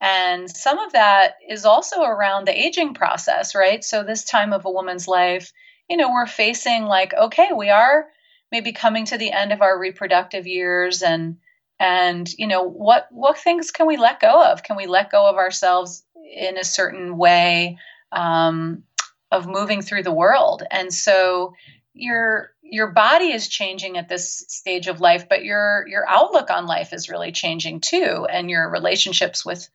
And 0.01 0.49
some 0.49 0.77
of 0.77 0.91
that 0.91 1.35
is 1.47 1.65
also 1.65 2.03
around 2.03 2.45
the 2.45 2.59
aging 2.59 2.93
process, 2.93 3.55
right? 3.55 3.83
So 3.83 4.03
this 4.03 4.23
time 4.23 4.53
of 4.53 4.65
a 4.65 4.71
woman's 4.71 5.07
life, 5.07 5.51
you 5.89 5.97
know, 5.97 6.11
we're 6.11 6.27
facing 6.27 6.83
like, 6.83 7.13
okay, 7.13 7.49
we 7.55 7.69
are 7.69 8.05
maybe 8.51 8.71
coming 8.71 9.05
to 9.05 9.17
the 9.17 9.31
end 9.31 9.51
of 9.51 9.61
our 9.61 9.77
reproductive 9.77 10.47
years 10.47 11.01
and 11.01 11.37
and 11.79 12.29
you 12.37 12.47
know 12.47 12.63
what 12.63 13.07
what 13.11 13.37
things 13.37 13.71
can 13.71 13.85
we 13.85 13.97
let 13.97 14.21
go 14.21 14.45
of 14.45 14.63
can 14.63 14.77
we 14.77 14.85
let 14.85 15.11
go 15.11 15.27
of 15.27 15.35
ourselves 15.35 16.03
in 16.33 16.57
a 16.57 16.63
certain 16.63 17.17
way 17.17 17.77
um, 18.15 18.83
of 19.31 19.45
moving 19.45 19.83
through 19.83 20.03
the 20.03 20.11
world 20.11 20.63
and 20.71 20.91
so 20.91 21.53
you're 21.93 22.51
your 22.61 22.87
body 22.87 23.31
is 23.31 23.47
changing 23.47 23.97
at 23.97 24.09
this 24.09 24.43
stage 24.47 24.87
of 24.87 24.99
life, 24.99 25.29
but 25.29 25.43
your 25.43 25.85
your 25.87 26.07
outlook 26.07 26.49
on 26.49 26.65
life 26.65 26.93
is 26.93 27.09
really 27.09 27.31
changing 27.31 27.79
too, 27.79 28.27
and 28.29 28.49
your 28.49 28.69
relationships 28.69 29.45
with 29.45 29.67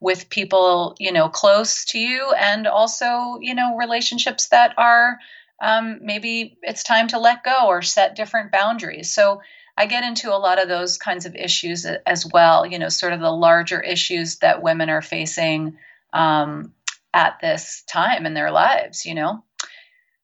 with 0.00 0.28
people 0.28 0.94
you 0.98 1.12
know 1.12 1.28
close 1.28 1.86
to 1.86 1.98
you, 1.98 2.32
and 2.32 2.66
also 2.66 3.38
you 3.40 3.54
know 3.54 3.76
relationships 3.76 4.48
that 4.48 4.74
are 4.76 5.18
um, 5.62 6.00
maybe 6.02 6.58
it's 6.62 6.84
time 6.84 7.08
to 7.08 7.18
let 7.18 7.44
go 7.44 7.66
or 7.66 7.82
set 7.82 8.16
different 8.16 8.52
boundaries. 8.52 9.12
So 9.12 9.40
I 9.76 9.86
get 9.86 10.04
into 10.04 10.32
a 10.32 10.38
lot 10.38 10.62
of 10.62 10.68
those 10.68 10.98
kinds 10.98 11.26
of 11.26 11.34
issues 11.34 11.86
as 12.06 12.26
well. 12.26 12.66
You 12.66 12.78
know, 12.78 12.90
sort 12.90 13.14
of 13.14 13.20
the 13.20 13.30
larger 13.30 13.80
issues 13.80 14.36
that 14.38 14.62
women 14.62 14.90
are 14.90 15.02
facing 15.02 15.78
um, 16.12 16.73
at 17.14 17.38
this 17.40 17.84
time 17.88 18.26
in 18.26 18.34
their 18.34 18.50
lives. 18.50 19.06
You 19.06 19.14
know? 19.14 19.44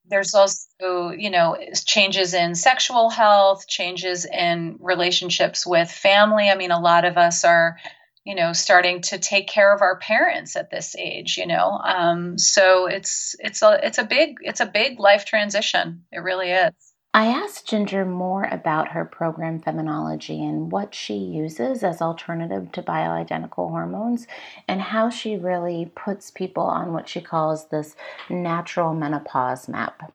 There's 0.06 0.34
also 0.34 1.10
you 1.16 1.30
know 1.30 1.56
changes 1.86 2.34
in 2.34 2.54
sexual 2.54 3.08
health 3.08 3.66
changes 3.68 4.26
in 4.26 4.76
relationships 4.80 5.64
with 5.64 5.90
family. 5.90 6.50
I 6.50 6.56
mean 6.56 6.72
a 6.72 6.80
lot 6.80 7.04
of 7.04 7.16
us 7.16 7.44
are 7.44 7.78
you 8.24 8.34
know 8.34 8.52
starting 8.52 9.02
to 9.02 9.18
take 9.18 9.46
care 9.46 9.72
of 9.72 9.82
our 9.82 9.98
parents 9.98 10.56
at 10.56 10.70
this 10.70 10.96
age 10.96 11.38
you 11.38 11.46
know? 11.46 11.80
Um, 11.82 12.38
so 12.38 12.86
it's 12.86 13.36
it's 13.38 13.62
a 13.62 13.78
it's 13.86 13.98
a 13.98 14.04
big 14.04 14.38
it's 14.40 14.60
a 14.60 14.66
big 14.66 14.98
life 14.98 15.24
transition. 15.24 16.04
It 16.10 16.18
really 16.18 16.50
is 16.50 16.89
I 17.12 17.26
asked 17.26 17.66
Ginger 17.66 18.04
more 18.04 18.44
about 18.44 18.90
her 18.90 19.04
program 19.04 19.60
Feminology 19.60 20.48
and 20.48 20.70
what 20.70 20.94
she 20.94 21.14
uses 21.14 21.82
as 21.82 22.00
alternative 22.00 22.70
to 22.72 22.82
bioidentical 22.82 23.70
hormones 23.70 24.28
and 24.68 24.80
how 24.80 25.10
she 25.10 25.36
really 25.36 25.90
puts 25.96 26.30
people 26.30 26.62
on 26.62 26.92
what 26.92 27.08
she 27.08 27.20
calls 27.20 27.68
this 27.68 27.96
natural 28.28 28.94
menopause 28.94 29.68
map. 29.68 30.12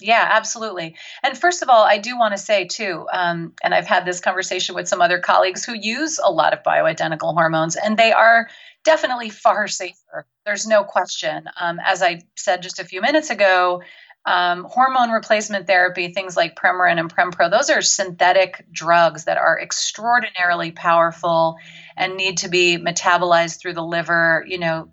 Yeah, 0.00 0.28
absolutely. 0.28 0.96
And 1.22 1.38
first 1.38 1.62
of 1.62 1.68
all, 1.68 1.84
I 1.84 1.98
do 1.98 2.18
want 2.18 2.32
to 2.32 2.38
say 2.38 2.66
too, 2.66 3.06
um, 3.12 3.52
and 3.62 3.72
I've 3.72 3.86
had 3.86 4.04
this 4.04 4.20
conversation 4.20 4.74
with 4.74 4.88
some 4.88 5.00
other 5.00 5.20
colleagues 5.20 5.64
who 5.64 5.72
use 5.72 6.18
a 6.18 6.32
lot 6.32 6.52
of 6.52 6.64
bioidentical 6.64 7.32
hormones, 7.32 7.76
and 7.76 7.96
they 7.96 8.12
are 8.12 8.48
definitely 8.84 9.30
far 9.30 9.68
safer. 9.68 10.26
There's 10.44 10.66
no 10.66 10.82
question. 10.82 11.48
Um, 11.58 11.78
as 11.84 12.02
I 12.02 12.22
said 12.36 12.62
just 12.62 12.80
a 12.80 12.84
few 12.84 13.00
minutes 13.00 13.30
ago, 13.30 13.82
um, 14.26 14.64
hormone 14.64 15.10
replacement 15.10 15.66
therapy, 15.66 16.08
things 16.08 16.36
like 16.36 16.56
Premarin 16.56 16.98
and 16.98 17.14
Prempro, 17.14 17.50
those 17.50 17.70
are 17.70 17.82
synthetic 17.82 18.64
drugs 18.72 19.24
that 19.24 19.36
are 19.36 19.60
extraordinarily 19.60 20.70
powerful 20.70 21.56
and 21.96 22.16
need 22.16 22.38
to 22.38 22.48
be 22.48 22.78
metabolized 22.78 23.58
through 23.58 23.74
the 23.74 23.82
liver, 23.82 24.44
you 24.48 24.58
know, 24.58 24.88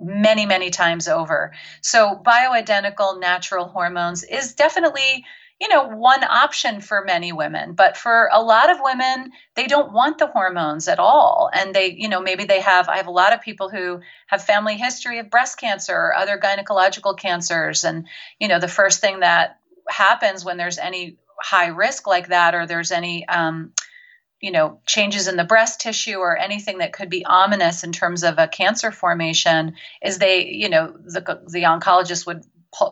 many, 0.00 0.44
many 0.44 0.70
times 0.70 1.06
over. 1.06 1.52
So, 1.80 2.20
bioidentical 2.24 3.20
natural 3.20 3.68
hormones 3.68 4.24
is 4.24 4.54
definitely 4.54 5.24
you 5.60 5.68
know 5.68 5.84
one 5.84 6.24
option 6.24 6.80
for 6.80 7.04
many 7.04 7.32
women 7.32 7.74
but 7.74 7.96
for 7.96 8.28
a 8.32 8.42
lot 8.42 8.70
of 8.70 8.78
women 8.82 9.30
they 9.54 9.66
don't 9.66 9.92
want 9.92 10.18
the 10.18 10.26
hormones 10.26 10.88
at 10.88 10.98
all. 10.98 11.50
And 11.52 11.74
they 11.74 11.92
you 11.92 12.08
know 12.08 12.20
maybe 12.20 12.44
they 12.44 12.60
have 12.60 12.88
i 12.88 12.96
have 12.96 13.06
a 13.06 13.12
lot 13.12 13.32
of 13.32 13.42
people 13.42 13.68
who 13.68 14.00
have 14.26 14.42
family 14.42 14.76
history 14.76 15.18
of 15.18 15.30
breast 15.30 15.58
cancer 15.58 15.94
or 15.94 16.14
other 16.14 16.38
gynecological 16.38 17.18
cancers. 17.18 17.84
And 17.84 18.06
you 18.38 18.48
know 18.48 18.60
the 18.60 18.68
first 18.68 19.00
thing 19.00 19.20
that 19.20 19.58
happens 19.88 20.44
when 20.44 20.56
there's 20.56 20.78
any 20.78 21.16
high 21.40 21.68
risk 21.68 22.06
like 22.06 22.28
that 22.28 22.54
or 22.54 22.66
there's 22.66 22.90
any 22.90 23.26
um, 23.28 23.72
you 24.40 24.50
know 24.50 24.80
changes 24.86 25.28
in 25.28 25.36
the 25.36 25.44
breast 25.44 25.80
tissue 25.80 26.16
or 26.16 26.36
anything 26.36 26.78
that 26.78 26.92
could 26.92 27.10
be 27.10 27.24
ominous 27.24 27.84
in 27.84 27.92
terms 27.92 28.24
of 28.24 28.38
a 28.38 28.48
cancer 28.48 28.90
formation 28.90 29.74
is 30.02 30.18
they 30.18 30.46
you 30.46 30.68
know 30.68 30.94
the 31.04 31.20
the 31.48 31.62
oncologist 31.62 32.26
would 32.26 32.42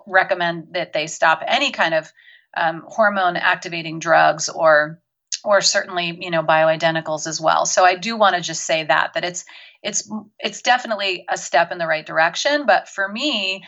recommend 0.07 0.69
that 0.75 0.93
they 0.93 1.07
stop 1.07 1.43
any 1.47 1.73
kind 1.73 1.95
of 1.95 2.13
um, 2.57 2.85
hormone 2.87 3.37
activating 3.37 3.99
drugs 3.99 4.49
or 4.49 5.01
or 5.45 5.61
certainly 5.61 6.17
you 6.21 6.31
know 6.31 6.43
bioidenticals 6.43 7.27
as 7.27 7.41
well. 7.41 7.67
So 7.67 7.85
i 7.85 7.97
do 7.97 8.17
want 8.17 8.37
to 8.37 8.41
just 8.41 8.65
say 8.65 8.85
that 8.85 9.15
that 9.15 9.25
it's 9.25 9.45
it's 9.83 10.11
it's 10.39 10.63
definitely 10.63 11.25
a 11.29 11.37
step 11.37 11.73
in 11.73 11.79
the 11.79 11.87
right 11.87 12.07
direction. 12.07 12.67
But 12.67 12.89
for 12.89 13.09
me 13.09 13.65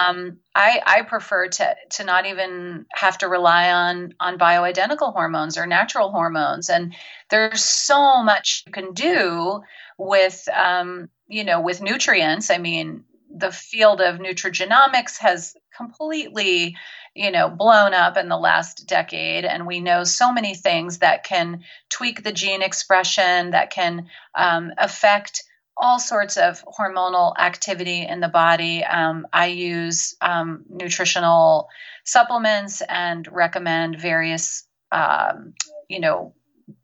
um, 0.00 0.38
I, 0.54 0.80
I 0.84 1.02
prefer 1.02 1.48
to 1.48 1.76
to 1.90 2.04
not 2.04 2.26
even 2.26 2.86
have 2.92 3.18
to 3.18 3.28
rely 3.28 3.70
on 3.70 4.14
on 4.20 4.38
bioidentical 4.38 5.12
hormones 5.12 5.58
or 5.58 5.66
natural 5.66 6.10
hormones. 6.10 6.70
And 6.70 6.94
there's 7.30 7.62
so 7.62 8.22
much 8.22 8.64
you 8.66 8.72
can 8.72 8.92
do 8.92 9.60
with 9.98 10.48
um, 10.54 11.08
you 11.28 11.44
know 11.44 11.60
with 11.60 11.82
nutrients. 11.82 12.50
I 12.50 12.58
mean 12.58 13.04
the 13.34 13.52
field 13.52 14.00
of 14.00 14.18
nutrigenomics 14.18 15.18
has 15.18 15.54
completely 15.76 16.76
you 17.16 17.30
know 17.30 17.48
blown 17.48 17.94
up 17.94 18.16
in 18.16 18.28
the 18.28 18.36
last 18.36 18.86
decade. 18.86 19.44
And 19.44 19.66
we 19.66 19.80
know 19.80 20.04
so 20.04 20.32
many 20.32 20.54
things 20.54 20.98
that 20.98 21.24
can 21.24 21.64
tweak 21.88 22.22
the 22.22 22.32
gene 22.32 22.62
expression 22.62 23.50
that 23.50 23.70
can 23.70 24.08
um, 24.34 24.72
affect 24.78 25.42
all 25.76 25.98
sorts 25.98 26.36
of 26.36 26.64
hormonal 26.64 27.36
activity 27.38 28.06
in 28.06 28.20
the 28.20 28.28
body. 28.28 28.84
Um, 28.84 29.26
i 29.32 29.46
use 29.46 30.14
um, 30.20 30.64
nutritional 30.68 31.68
supplements 32.04 32.82
and 32.88 33.28
recommend 33.30 34.00
various 34.00 34.66
um, 34.92 35.54
you 35.88 36.00
know 36.00 36.34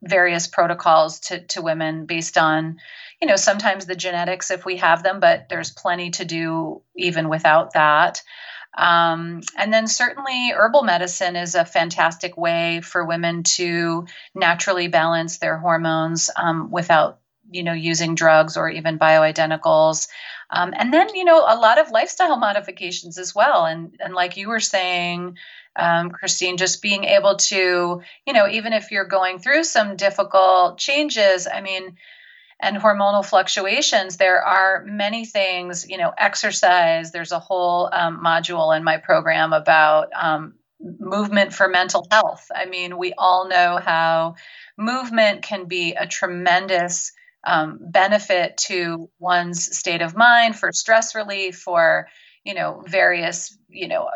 various 0.02 0.46
protocols 0.46 1.20
to, 1.20 1.40
to 1.46 1.62
women 1.62 2.06
based 2.06 2.38
on 2.38 2.78
you 3.20 3.26
know 3.28 3.36
sometimes 3.36 3.86
the 3.86 3.96
genetics 3.96 4.50
if 4.50 4.64
we 4.64 4.76
have 4.76 5.02
them 5.02 5.18
but 5.20 5.48
there's 5.48 5.72
plenty 5.72 6.10
to 6.10 6.24
do 6.24 6.82
even 6.96 7.28
without 7.28 7.72
that 7.72 8.22
um, 8.76 9.42
and 9.56 9.72
then 9.72 9.86
certainly 9.86 10.50
herbal 10.50 10.82
medicine 10.82 11.36
is 11.36 11.54
a 11.54 11.64
fantastic 11.64 12.36
way 12.36 12.80
for 12.80 13.04
women 13.04 13.42
to 13.42 14.06
naturally 14.34 14.88
balance 14.88 15.38
their 15.38 15.58
hormones 15.58 16.30
um, 16.36 16.70
without 16.70 17.18
you 17.50 17.62
know 17.62 17.72
using 17.72 18.14
drugs 18.14 18.56
or 18.56 18.70
even 18.70 18.98
bioidenticals. 18.98 20.08
Um, 20.50 20.72
and 20.76 20.92
then 20.92 21.14
you 21.14 21.24
know 21.24 21.40
a 21.40 21.56
lot 21.56 21.78
of 21.78 21.90
lifestyle 21.90 22.38
modifications 22.38 23.18
as 23.18 23.34
well. 23.34 23.66
And 23.66 23.94
and 24.00 24.14
like 24.14 24.36
you 24.36 24.48
were 24.48 24.60
saying 24.60 25.36
um, 25.76 26.10
christine 26.10 26.56
just 26.58 26.82
being 26.82 27.04
able 27.04 27.36
to 27.36 28.02
you 28.26 28.32
know 28.32 28.46
even 28.48 28.72
if 28.72 28.90
you're 28.90 29.06
going 29.06 29.38
through 29.38 29.64
some 29.64 29.96
difficult 29.96 30.78
changes 30.78 31.46
i 31.46 31.62
mean 31.62 31.96
and 32.62 32.76
hormonal 32.76 33.24
fluctuations, 33.24 34.16
there 34.16 34.42
are 34.42 34.84
many 34.86 35.24
things, 35.24 35.86
you 35.88 35.98
know, 35.98 36.12
exercise. 36.16 37.10
There's 37.10 37.32
a 37.32 37.40
whole 37.40 37.90
um, 37.92 38.22
module 38.24 38.74
in 38.76 38.84
my 38.84 38.98
program 38.98 39.52
about 39.52 40.10
um, 40.14 40.54
movement 40.80 41.52
for 41.52 41.68
mental 41.68 42.06
health. 42.10 42.50
I 42.54 42.66
mean, 42.66 42.96
we 42.96 43.14
all 43.18 43.48
know 43.48 43.80
how 43.82 44.36
movement 44.78 45.42
can 45.42 45.66
be 45.66 45.94
a 45.94 46.06
tremendous 46.06 47.12
um, 47.44 47.78
benefit 47.80 48.56
to 48.68 49.10
one's 49.18 49.76
state 49.76 50.00
of 50.00 50.16
mind, 50.16 50.56
for 50.56 50.70
stress 50.72 51.16
relief, 51.16 51.58
for 51.58 52.06
you 52.44 52.54
know 52.54 52.82
various 52.86 53.56
you 53.68 53.88
know 53.88 54.08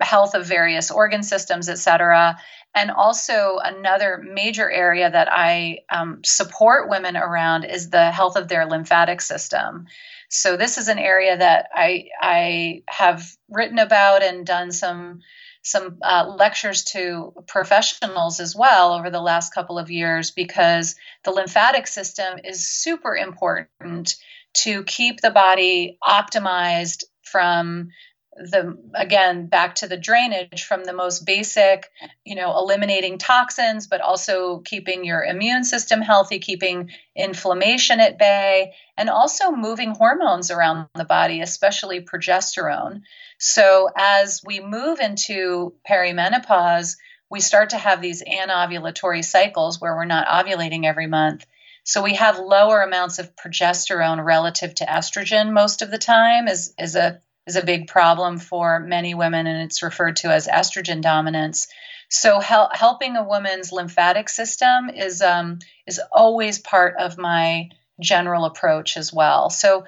health 0.00 0.34
of 0.34 0.46
various 0.46 0.90
organ 0.90 1.22
systems 1.22 1.68
et 1.68 1.78
cetera. 1.78 2.36
And 2.72 2.92
also 2.92 3.58
another 3.62 4.22
major 4.24 4.70
area 4.70 5.10
that 5.10 5.28
i 5.30 5.78
um, 5.90 6.20
support 6.24 6.88
women 6.88 7.16
around 7.16 7.64
is 7.64 7.90
the 7.90 8.10
health 8.10 8.36
of 8.36 8.48
their 8.48 8.66
lymphatic 8.66 9.20
system. 9.20 9.86
So 10.28 10.56
this 10.56 10.78
is 10.78 10.88
an 10.88 10.98
area 10.98 11.36
that 11.36 11.66
i 11.74 12.08
i 12.20 12.82
have 12.88 13.36
written 13.48 13.78
about 13.78 14.22
and 14.22 14.46
done 14.46 14.72
some 14.72 15.20
some 15.62 15.98
uh, 16.02 16.34
lectures 16.38 16.84
to 16.84 17.34
professionals 17.46 18.40
as 18.40 18.56
well 18.56 18.94
over 18.94 19.10
the 19.10 19.20
last 19.20 19.52
couple 19.52 19.78
of 19.78 19.90
years 19.90 20.30
because 20.30 20.96
the 21.24 21.30
lymphatic 21.30 21.86
system 21.86 22.38
is 22.42 22.66
super 22.66 23.14
important 23.14 24.14
to 24.52 24.82
keep 24.84 25.20
the 25.20 25.30
body 25.30 25.98
optimized 26.02 27.04
from 27.30 27.90
the 28.36 28.78
again 28.94 29.46
back 29.46 29.74
to 29.74 29.88
the 29.88 29.96
drainage 29.96 30.62
from 30.62 30.84
the 30.84 30.92
most 30.92 31.26
basic 31.26 31.90
you 32.24 32.36
know 32.36 32.56
eliminating 32.56 33.18
toxins 33.18 33.86
but 33.86 34.00
also 34.00 34.58
keeping 34.58 35.04
your 35.04 35.22
immune 35.24 35.64
system 35.64 36.00
healthy 36.00 36.38
keeping 36.38 36.90
inflammation 37.16 38.00
at 38.00 38.18
bay 38.18 38.72
and 38.96 39.10
also 39.10 39.50
moving 39.50 39.90
hormones 39.90 40.50
around 40.50 40.86
the 40.94 41.04
body 41.04 41.40
especially 41.40 42.00
progesterone. 42.00 43.02
So 43.38 43.88
as 43.96 44.42
we 44.44 44.60
move 44.60 45.00
into 45.00 45.74
perimenopause 45.88 46.96
we 47.30 47.40
start 47.40 47.70
to 47.70 47.78
have 47.78 48.00
these 48.00 48.22
anovulatory 48.22 49.24
cycles 49.24 49.80
where 49.80 49.94
we're 49.94 50.04
not 50.04 50.28
ovulating 50.28 50.84
every 50.84 51.06
month 51.06 51.44
so 51.84 52.02
we 52.02 52.14
have 52.14 52.38
lower 52.38 52.82
amounts 52.82 53.18
of 53.18 53.34
progesterone 53.36 54.24
relative 54.24 54.74
to 54.76 54.86
estrogen 54.86 55.52
most 55.52 55.82
of 55.82 55.90
the 55.90 55.98
time 55.98 56.48
is, 56.48 56.74
is 56.78 56.96
a 56.96 57.20
is 57.46 57.56
a 57.56 57.64
big 57.64 57.88
problem 57.88 58.38
for 58.38 58.80
many 58.80 59.14
women 59.14 59.46
and 59.46 59.62
it's 59.62 59.82
referred 59.82 60.16
to 60.16 60.28
as 60.28 60.46
estrogen 60.46 61.00
dominance. 61.00 61.66
So 62.08 62.38
hel- 62.38 62.70
helping 62.72 63.16
a 63.16 63.24
woman's 63.24 63.72
lymphatic 63.72 64.28
system 64.28 64.90
is 64.90 65.22
um, 65.22 65.58
is 65.86 66.00
always 66.12 66.58
part 66.58 66.96
of 66.98 67.18
my 67.18 67.70
general 68.00 68.44
approach 68.44 68.96
as 68.96 69.12
well. 69.12 69.50
So 69.50 69.84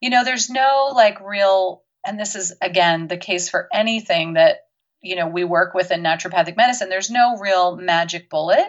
you 0.00 0.10
know 0.10 0.24
there's 0.24 0.50
no 0.50 0.92
like 0.94 1.20
real 1.20 1.82
and 2.04 2.18
this 2.18 2.34
is 2.34 2.54
again 2.60 3.08
the 3.08 3.16
case 3.16 3.48
for 3.48 3.68
anything 3.72 4.34
that 4.34 4.66
you 5.02 5.16
know 5.16 5.28
we 5.28 5.44
work 5.44 5.74
with 5.74 5.90
in 5.90 6.02
naturopathic 6.02 6.56
medicine 6.56 6.88
there's 6.88 7.10
no 7.10 7.36
real 7.38 7.76
magic 7.76 8.30
bullet 8.30 8.66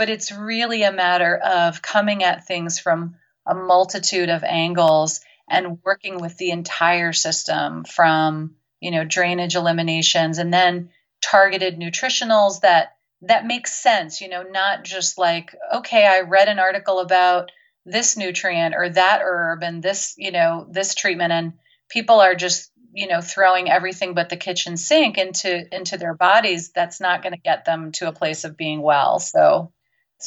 but 0.00 0.08
it's 0.08 0.32
really 0.32 0.82
a 0.82 0.90
matter 0.90 1.36
of 1.36 1.82
coming 1.82 2.24
at 2.24 2.46
things 2.46 2.78
from 2.78 3.16
a 3.46 3.54
multitude 3.54 4.30
of 4.30 4.42
angles 4.42 5.20
and 5.46 5.78
working 5.84 6.16
with 6.16 6.38
the 6.38 6.52
entire 6.52 7.12
system 7.12 7.84
from 7.84 8.54
you 8.80 8.90
know 8.90 9.04
drainage 9.04 9.56
eliminations 9.56 10.38
and 10.38 10.54
then 10.54 10.88
targeted 11.20 11.78
nutritionals 11.78 12.62
that 12.62 12.96
that 13.20 13.46
makes 13.46 13.74
sense 13.74 14.22
you 14.22 14.30
know 14.30 14.42
not 14.42 14.84
just 14.84 15.18
like 15.18 15.54
okay 15.70 16.06
i 16.06 16.20
read 16.20 16.48
an 16.48 16.58
article 16.58 17.00
about 17.00 17.52
this 17.84 18.16
nutrient 18.16 18.74
or 18.74 18.88
that 18.88 19.20
herb 19.22 19.62
and 19.62 19.82
this 19.82 20.14
you 20.16 20.32
know 20.32 20.66
this 20.70 20.94
treatment 20.94 21.30
and 21.30 21.52
people 21.90 22.20
are 22.20 22.34
just 22.34 22.72
you 22.94 23.06
know 23.06 23.20
throwing 23.20 23.70
everything 23.70 24.14
but 24.14 24.30
the 24.30 24.36
kitchen 24.38 24.78
sink 24.78 25.18
into 25.18 25.62
into 25.76 25.98
their 25.98 26.14
bodies 26.14 26.70
that's 26.70 27.02
not 27.02 27.22
going 27.22 27.34
to 27.34 27.38
get 27.38 27.66
them 27.66 27.92
to 27.92 28.08
a 28.08 28.12
place 28.12 28.44
of 28.44 28.56
being 28.56 28.80
well. 28.80 29.18
So 29.18 29.72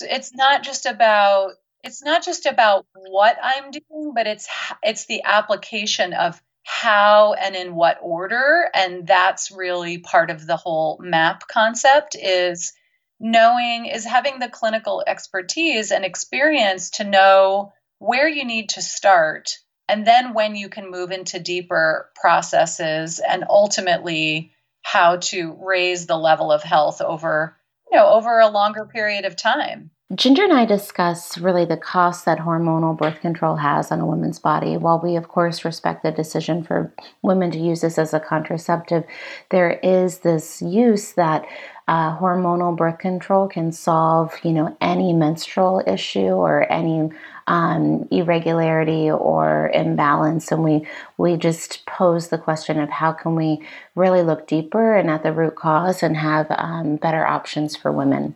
it's 0.01 0.34
not 0.34 0.63
just 0.63 0.86
about 0.86 1.51
it's 1.84 2.03
not 2.03 2.23
just 2.23 2.45
about 2.45 2.86
what 2.95 3.38
i'm 3.41 3.71
doing 3.71 4.13
but 4.15 4.27
it's 4.27 4.47
it's 4.84 5.06
the 5.06 5.23
application 5.23 6.13
of 6.13 6.41
how 6.63 7.34
and 7.34 7.56
in 7.56 7.75
what 7.75 7.99
order. 8.01 8.69
And 8.73 9.06
that's 9.06 9.51
really 9.51 9.97
part 9.99 10.29
of 10.29 10.45
the 10.47 10.58
whole 10.58 10.97
map 11.01 11.47
concept 11.47 12.15
is 12.15 12.73
knowing 13.19 13.86
is 13.86 14.06
having 14.06 14.39
the 14.39 14.49
clinical 14.49 15.03
expertise 15.06 15.91
and 15.91 16.03
experience 16.03 16.91
to 16.91 17.03
know 17.03 17.73
where 17.99 18.27
you 18.27 18.43
need 18.43 18.69
to 18.69 18.82
start 18.82 19.60
and 19.88 20.06
then 20.06 20.34
when 20.34 20.56
you 20.56 20.67
can 20.67 20.91
move 20.91 21.12
into 21.12 21.39
deeper 21.39 22.10
processes 22.15 23.19
and 23.19 23.45
ultimately 23.47 24.51
how 24.82 25.17
to 25.17 25.56
raise 25.62 26.06
the 26.06 26.17
level 26.17 26.51
of 26.51 26.63
health 26.63 27.01
over 27.01 27.56
know 27.93 28.08
over 28.08 28.39
a 28.39 28.49
longer 28.49 28.86
period 28.86 29.25
of 29.25 29.36
time 29.36 29.89
Ginger 30.15 30.43
and 30.43 30.53
I 30.53 30.65
discuss 30.65 31.39
really 31.39 31.65
the 31.65 31.77
cost 31.77 32.25
that 32.25 32.38
hormonal 32.38 32.95
birth 32.95 33.19
control 33.21 33.56
has 33.56 33.91
on 33.91 33.99
a 33.99 34.06
woman's 34.06 34.38
body. 34.38 34.77
While 34.77 34.99
we, 35.01 35.15
of 35.15 35.27
course, 35.27 35.65
respect 35.65 36.03
the 36.03 36.12
decision 36.12 36.63
for 36.63 36.93
women 37.23 37.49
to 37.51 37.58
use 37.58 37.82
this 37.82 37.97
as 37.97 38.13
a 38.13 38.19
contraceptive, 38.19 39.06
there 39.49 39.79
is 39.82 40.19
this 40.19 40.62
use 40.62 41.13
that 41.13 41.45
uh, 41.88 42.17
hormonal 42.19 42.77
birth 42.77 42.99
control 42.99 43.47
can 43.47 43.71
solve, 43.71 44.34
you 44.43 44.51
know, 44.51 44.77
any 44.82 45.13
menstrual 45.13 45.82
issue 45.88 46.19
or 46.19 46.71
any 46.71 47.10
um, 47.47 48.08
irregularity 48.12 49.10
or 49.10 49.69
imbalance. 49.73 50.51
And 50.51 50.63
we 50.63 50.88
we 51.17 51.38
just 51.38 51.86
pose 51.86 52.29
the 52.29 52.38
question 52.38 52.79
of 52.79 52.89
how 52.89 53.12
can 53.12 53.36
we 53.36 53.65
really 53.95 54.21
look 54.21 54.47
deeper 54.47 54.95
and 54.95 55.10
at 55.10 55.23
the 55.23 55.34
root 55.34 55.56
cause 55.56 56.03
and 56.03 56.17
have 56.17 56.47
um, 56.49 56.97
better 56.97 57.25
options 57.25 57.75
for 57.75 57.91
women. 57.91 58.36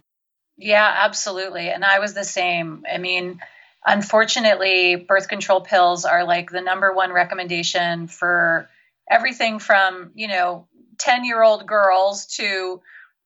Yeah, 0.57 0.91
absolutely. 1.01 1.69
And 1.69 1.85
I 1.85 1.99
was 1.99 2.13
the 2.13 2.23
same. 2.23 2.83
I 2.91 2.97
mean, 2.97 3.39
unfortunately, 3.85 4.95
birth 4.95 5.27
control 5.27 5.61
pills 5.61 6.03
are 6.03 6.25
like 6.25 6.49
the 6.49 6.61
number 6.61 6.91
one 6.93 7.13
recommendation 7.13 8.07
for 8.07 8.67
everything 9.09 9.59
from, 9.59 10.11
you 10.15 10.27
know, 10.27 10.67
10 10.97 11.25
year 11.25 11.43
old 11.43 11.67
girls 11.67 12.25
to 12.25 12.81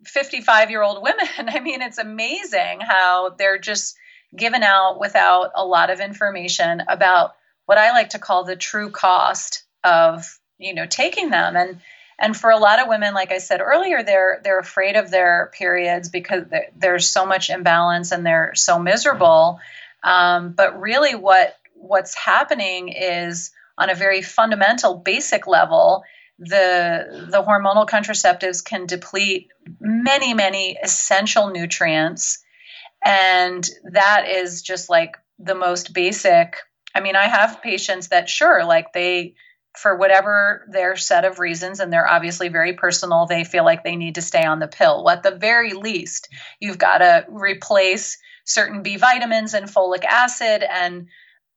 55 0.06 0.70
year 0.70 0.82
old 0.82 1.02
women. 1.02 1.28
I 1.38 1.60
mean, 1.60 1.82
it's 1.82 1.98
amazing 1.98 2.82
how 2.82 3.30
they're 3.38 3.60
just 3.60 3.96
given 4.36 4.64
out 4.64 5.00
without 5.00 5.52
a 5.56 5.66
lot 5.66 5.90
of 5.90 6.00
information 6.00 6.84
about 6.88 7.36
what 7.66 7.78
I 7.78 7.92
like 7.92 8.10
to 8.12 8.20
call 8.20 8.44
the 8.44 8.56
true 8.56 8.90
cost 8.90 9.64
of, 9.84 10.40
you 10.58 10.74
know, 10.74 10.86
taking 10.86 11.30
them. 11.30 11.56
And 11.56 11.80
and 12.22 12.38
for 12.38 12.52
a 12.52 12.58
lot 12.58 12.80
of 12.80 12.88
women, 12.88 13.16
like 13.16 13.32
I 13.32 13.40
said 13.40 13.62
earlier, 13.62 14.04
they're 14.04 14.42
they're 14.44 14.60
afraid 14.60 14.96
of 14.96 15.10
their 15.10 15.52
periods 15.54 16.10
because 16.10 16.46
there's 16.76 17.10
so 17.10 17.26
much 17.26 17.50
imbalance 17.50 18.12
and 18.12 18.26
they're 18.26 18.54
so 18.54 18.78
miserable. 18.78 19.60
Um, 20.04 20.52
but 20.52 20.80
really, 20.80 21.16
what 21.16 21.58
what's 21.74 22.16
happening 22.16 22.90
is 22.90 23.52
on 23.78 23.90
a 23.90 23.96
very 23.96 24.22
fundamental, 24.22 24.96
basic 24.96 25.48
level, 25.48 26.04
the 26.38 27.28
the 27.30 27.44
hormonal 27.44 27.88
contraceptives 27.88 28.64
can 28.64 28.86
deplete 28.86 29.50
many 29.80 30.34
many 30.36 30.78
essential 30.82 31.50
nutrients, 31.50 32.44
and 33.04 33.68
that 33.92 34.28
is 34.28 34.62
just 34.62 34.90
like 34.90 35.18
the 35.40 35.56
most 35.56 35.94
basic. 35.94 36.58
I 36.94 37.02
mean, 37.02 37.16
I 37.16 37.28
have 37.28 37.62
patients 37.62 38.10
that 38.10 38.30
sure, 38.30 38.64
like 38.66 38.94
they 38.94 39.36
for 39.78 39.96
whatever 39.96 40.68
their 40.70 40.98
set 40.98 41.24
of 41.24 41.40
reasons, 41.40 41.80
and 41.80 41.92
they're 41.92 42.08
obviously 42.08 42.50
very 42.50 42.74
personal, 42.74 43.26
they 43.26 43.44
feel 43.44 43.64
like 43.64 43.84
they 43.84 43.96
need 43.96 44.16
to 44.16 44.22
stay 44.22 44.44
on 44.44 44.60
the 44.60 44.68
pill. 44.68 45.04
Well, 45.04 45.16
at 45.16 45.24
the 45.24 45.32
very 45.32 45.74
least, 45.74 46.28
you've 46.60 46.78
got 46.78 46.98
to 46.98 47.26
replace 47.30 48.18
certain 48.44 48.84
B 48.84 48.98
vitamins 48.98 49.54
and 49.54 49.68
folic 49.68 50.04
acid 50.04 50.64
and 50.64 51.08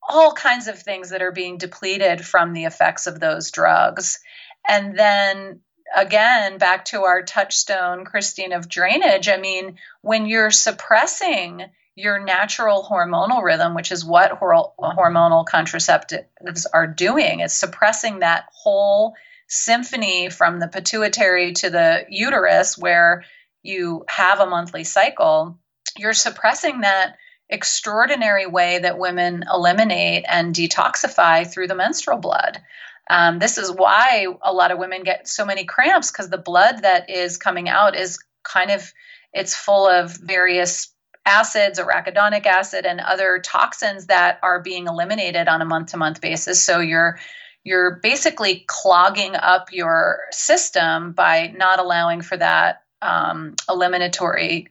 all 0.08 0.32
kinds 0.32 0.68
of 0.68 0.78
things 0.78 1.10
that 1.10 1.22
are 1.22 1.32
being 1.32 1.58
depleted 1.58 2.24
from 2.24 2.52
the 2.52 2.64
effects 2.64 3.06
of 3.06 3.18
those 3.18 3.50
drugs. 3.50 4.20
And 4.68 4.96
then 4.98 5.60
again, 5.94 6.58
back 6.58 6.86
to 6.86 7.02
our 7.02 7.22
touchstone, 7.22 8.04
Christine, 8.04 8.52
of 8.52 8.68
drainage. 8.68 9.28
I 9.28 9.36
mean, 9.36 9.78
when 10.02 10.26
you're 10.26 10.50
suppressing 10.50 11.64
your 11.96 12.18
natural 12.18 12.86
hormonal 12.88 13.42
rhythm, 13.42 13.74
which 13.74 13.92
is 13.92 14.04
what 14.04 14.32
hor- 14.32 14.72
hormonal 14.78 15.46
contraceptives 15.46 16.66
are 16.72 16.86
doing. 16.86 17.40
It's 17.40 17.54
suppressing 17.54 18.18
that 18.18 18.46
whole 18.52 19.14
symphony 19.46 20.28
from 20.28 20.58
the 20.58 20.68
pituitary 20.68 21.52
to 21.52 21.70
the 21.70 22.04
uterus, 22.08 22.76
where 22.76 23.24
you 23.62 24.04
have 24.08 24.40
a 24.40 24.46
monthly 24.46 24.84
cycle. 24.84 25.58
You're 25.96 26.14
suppressing 26.14 26.80
that 26.80 27.16
extraordinary 27.48 28.46
way 28.46 28.80
that 28.80 28.98
women 28.98 29.44
eliminate 29.52 30.24
and 30.26 30.54
detoxify 30.54 31.50
through 31.50 31.68
the 31.68 31.74
menstrual 31.74 32.18
blood. 32.18 32.60
Um, 33.08 33.38
this 33.38 33.58
is 33.58 33.70
why 33.70 34.26
a 34.42 34.52
lot 34.52 34.70
of 34.70 34.78
women 34.78 35.02
get 35.02 35.28
so 35.28 35.44
many 35.44 35.64
cramps 35.64 36.10
because 36.10 36.30
the 36.30 36.38
blood 36.38 36.82
that 36.82 37.10
is 37.10 37.36
coming 37.36 37.68
out 37.68 37.96
is 37.96 38.18
kind 38.42 38.70
of 38.70 38.92
it's 39.32 39.54
full 39.54 39.86
of 39.86 40.16
various 40.16 40.94
acids, 41.26 41.78
arachidonic 41.78 42.46
acid, 42.46 42.86
and 42.86 43.00
other 43.00 43.40
toxins 43.42 44.06
that 44.06 44.38
are 44.42 44.62
being 44.62 44.86
eliminated 44.86 45.48
on 45.48 45.62
a 45.62 45.64
month 45.64 45.90
to 45.90 45.96
month 45.96 46.20
basis. 46.20 46.62
So 46.62 46.80
you're 46.80 47.18
you're 47.64 47.96
basically 48.02 48.64
clogging 48.66 49.34
up 49.34 49.72
your 49.72 50.20
system 50.30 51.12
by 51.12 51.54
not 51.56 51.78
allowing 51.78 52.20
for 52.20 52.36
that 52.36 52.82
um, 53.00 53.54
eliminatory 53.68 54.68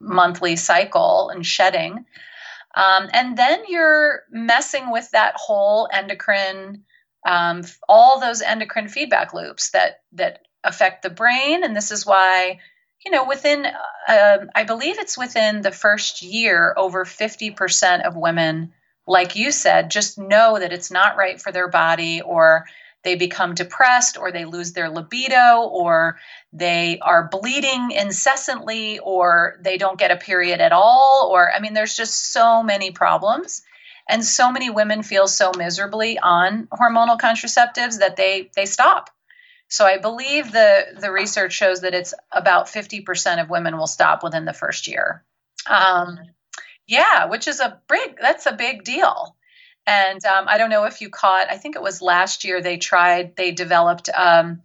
monthly 0.00 0.56
cycle 0.56 1.30
and 1.30 1.46
shedding. 1.46 2.04
Um, 2.74 3.08
and 3.12 3.36
then 3.36 3.62
you're 3.68 4.22
messing 4.30 4.90
with 4.90 5.10
that 5.12 5.34
whole 5.36 5.88
endocrine, 5.92 6.84
um, 7.26 7.62
all 7.88 8.20
those 8.20 8.42
endocrine 8.42 8.88
feedback 8.88 9.34
loops 9.34 9.70
that 9.70 10.02
that 10.12 10.42
affect 10.64 11.02
the 11.02 11.10
brain. 11.10 11.64
And 11.64 11.74
this 11.74 11.90
is 11.90 12.04
why 12.04 12.58
you 13.04 13.10
know, 13.12 13.24
within, 13.24 13.66
uh, 14.08 14.38
I 14.54 14.64
believe 14.64 14.98
it's 14.98 15.16
within 15.16 15.62
the 15.62 15.70
first 15.70 16.22
year, 16.22 16.74
over 16.76 17.04
50% 17.04 18.02
of 18.06 18.16
women, 18.16 18.72
like 19.06 19.36
you 19.36 19.52
said, 19.52 19.90
just 19.90 20.18
know 20.18 20.58
that 20.58 20.72
it's 20.72 20.90
not 20.90 21.16
right 21.16 21.40
for 21.40 21.52
their 21.52 21.68
body, 21.68 22.20
or 22.20 22.66
they 23.04 23.14
become 23.14 23.54
depressed, 23.54 24.18
or 24.18 24.32
they 24.32 24.44
lose 24.44 24.72
their 24.72 24.90
libido, 24.90 25.62
or 25.62 26.18
they 26.52 26.98
are 27.00 27.28
bleeding 27.28 27.92
incessantly, 27.92 28.98
or 28.98 29.58
they 29.62 29.78
don't 29.78 29.98
get 29.98 30.10
a 30.10 30.16
period 30.16 30.60
at 30.60 30.72
all. 30.72 31.30
Or, 31.32 31.50
I 31.50 31.60
mean, 31.60 31.74
there's 31.74 31.96
just 31.96 32.32
so 32.32 32.62
many 32.62 32.90
problems. 32.90 33.62
And 34.08 34.24
so 34.24 34.50
many 34.50 34.70
women 34.70 35.02
feel 35.02 35.28
so 35.28 35.52
miserably 35.56 36.18
on 36.18 36.66
hormonal 36.72 37.18
contraceptives 37.18 37.98
that 37.98 38.16
they 38.16 38.50
they 38.54 38.66
stop 38.66 39.10
so 39.68 39.84
I 39.84 39.98
believe 39.98 40.50
the 40.50 40.86
the 40.98 41.12
research 41.12 41.52
shows 41.52 41.82
that 41.82 41.94
it's 41.94 42.14
about 42.32 42.66
50% 42.66 43.40
of 43.40 43.50
women 43.50 43.76
will 43.76 43.86
stop 43.86 44.22
within 44.22 44.46
the 44.46 44.54
first 44.54 44.88
year. 44.88 45.22
Um, 45.66 46.18
yeah, 46.86 47.26
which 47.26 47.46
is 47.46 47.60
a 47.60 47.80
big 47.88 48.16
that's 48.20 48.46
a 48.46 48.52
big 48.52 48.82
deal. 48.84 49.36
And 49.86 50.24
um, 50.24 50.46
I 50.48 50.58
don't 50.58 50.70
know 50.70 50.84
if 50.84 51.00
you 51.00 51.10
caught. 51.10 51.50
I 51.50 51.58
think 51.58 51.76
it 51.76 51.82
was 51.82 52.02
last 52.02 52.44
year 52.44 52.60
they 52.60 52.78
tried. 52.78 53.36
They 53.36 53.52
developed 53.52 54.08
um, 54.08 54.62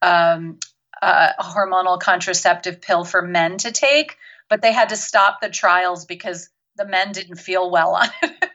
um 0.00 0.58
a 1.02 1.34
hormonal 1.40 2.00
contraceptive 2.00 2.80
pill 2.80 3.04
for 3.04 3.20
men 3.20 3.58
to 3.58 3.70
take, 3.70 4.16
but 4.48 4.62
they 4.62 4.72
had 4.72 4.88
to 4.88 4.96
stop 4.96 5.42
the 5.42 5.50
trials 5.50 6.06
because 6.06 6.48
the 6.76 6.86
men 6.86 7.12
didn't 7.12 7.36
feel 7.36 7.70
well 7.70 7.94
on 7.94 8.08
it. 8.22 8.45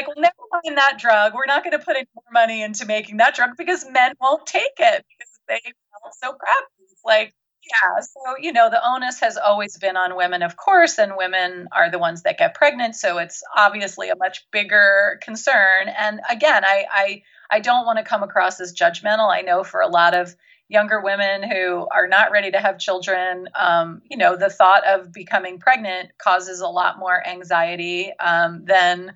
Like, 0.00 0.16
well, 0.16 0.22
never 0.22 0.62
mind 0.64 0.78
that 0.78 0.98
drug. 0.98 1.34
We're 1.34 1.46
not 1.46 1.64
going 1.64 1.78
to 1.78 1.84
put 1.84 1.96
any 1.96 2.06
more 2.14 2.24
money 2.32 2.62
into 2.62 2.86
making 2.86 3.18
that 3.18 3.34
drug 3.34 3.50
because 3.56 3.84
men 3.90 4.14
won't 4.20 4.46
take 4.46 4.64
it 4.78 5.04
because 5.08 5.40
they 5.48 5.60
felt 5.62 6.14
so 6.22 6.32
crappy. 6.32 6.90
It's 6.90 7.02
like, 7.04 7.34
yeah. 7.64 8.00
So, 8.00 8.36
you 8.40 8.52
know, 8.52 8.70
the 8.70 8.80
onus 8.84 9.20
has 9.20 9.36
always 9.36 9.76
been 9.78 9.96
on 9.96 10.16
women, 10.16 10.42
of 10.42 10.56
course, 10.56 10.98
and 10.98 11.12
women 11.16 11.68
are 11.72 11.90
the 11.90 11.98
ones 11.98 12.22
that 12.22 12.38
get 12.38 12.54
pregnant. 12.54 12.96
So 12.96 13.18
it's 13.18 13.42
obviously 13.56 14.08
a 14.08 14.16
much 14.16 14.46
bigger 14.50 15.20
concern. 15.22 15.88
And 15.88 16.20
again, 16.30 16.64
I, 16.64 16.84
I, 16.90 17.22
I 17.50 17.60
don't 17.60 17.84
want 17.84 17.98
to 17.98 18.04
come 18.04 18.22
across 18.22 18.60
as 18.60 18.72
judgmental. 18.72 19.30
I 19.30 19.42
know 19.42 19.62
for 19.62 19.80
a 19.80 19.88
lot 19.88 20.14
of 20.14 20.34
younger 20.68 21.00
women 21.00 21.42
who 21.42 21.86
are 21.92 22.06
not 22.06 22.30
ready 22.30 22.52
to 22.52 22.58
have 22.58 22.78
children, 22.78 23.48
um, 23.58 24.02
you 24.08 24.16
know, 24.16 24.36
the 24.36 24.48
thought 24.48 24.86
of 24.86 25.12
becoming 25.12 25.58
pregnant 25.58 26.10
causes 26.16 26.60
a 26.60 26.68
lot 26.68 26.98
more 26.98 27.26
anxiety 27.26 28.12
um, 28.20 28.64
than 28.64 29.12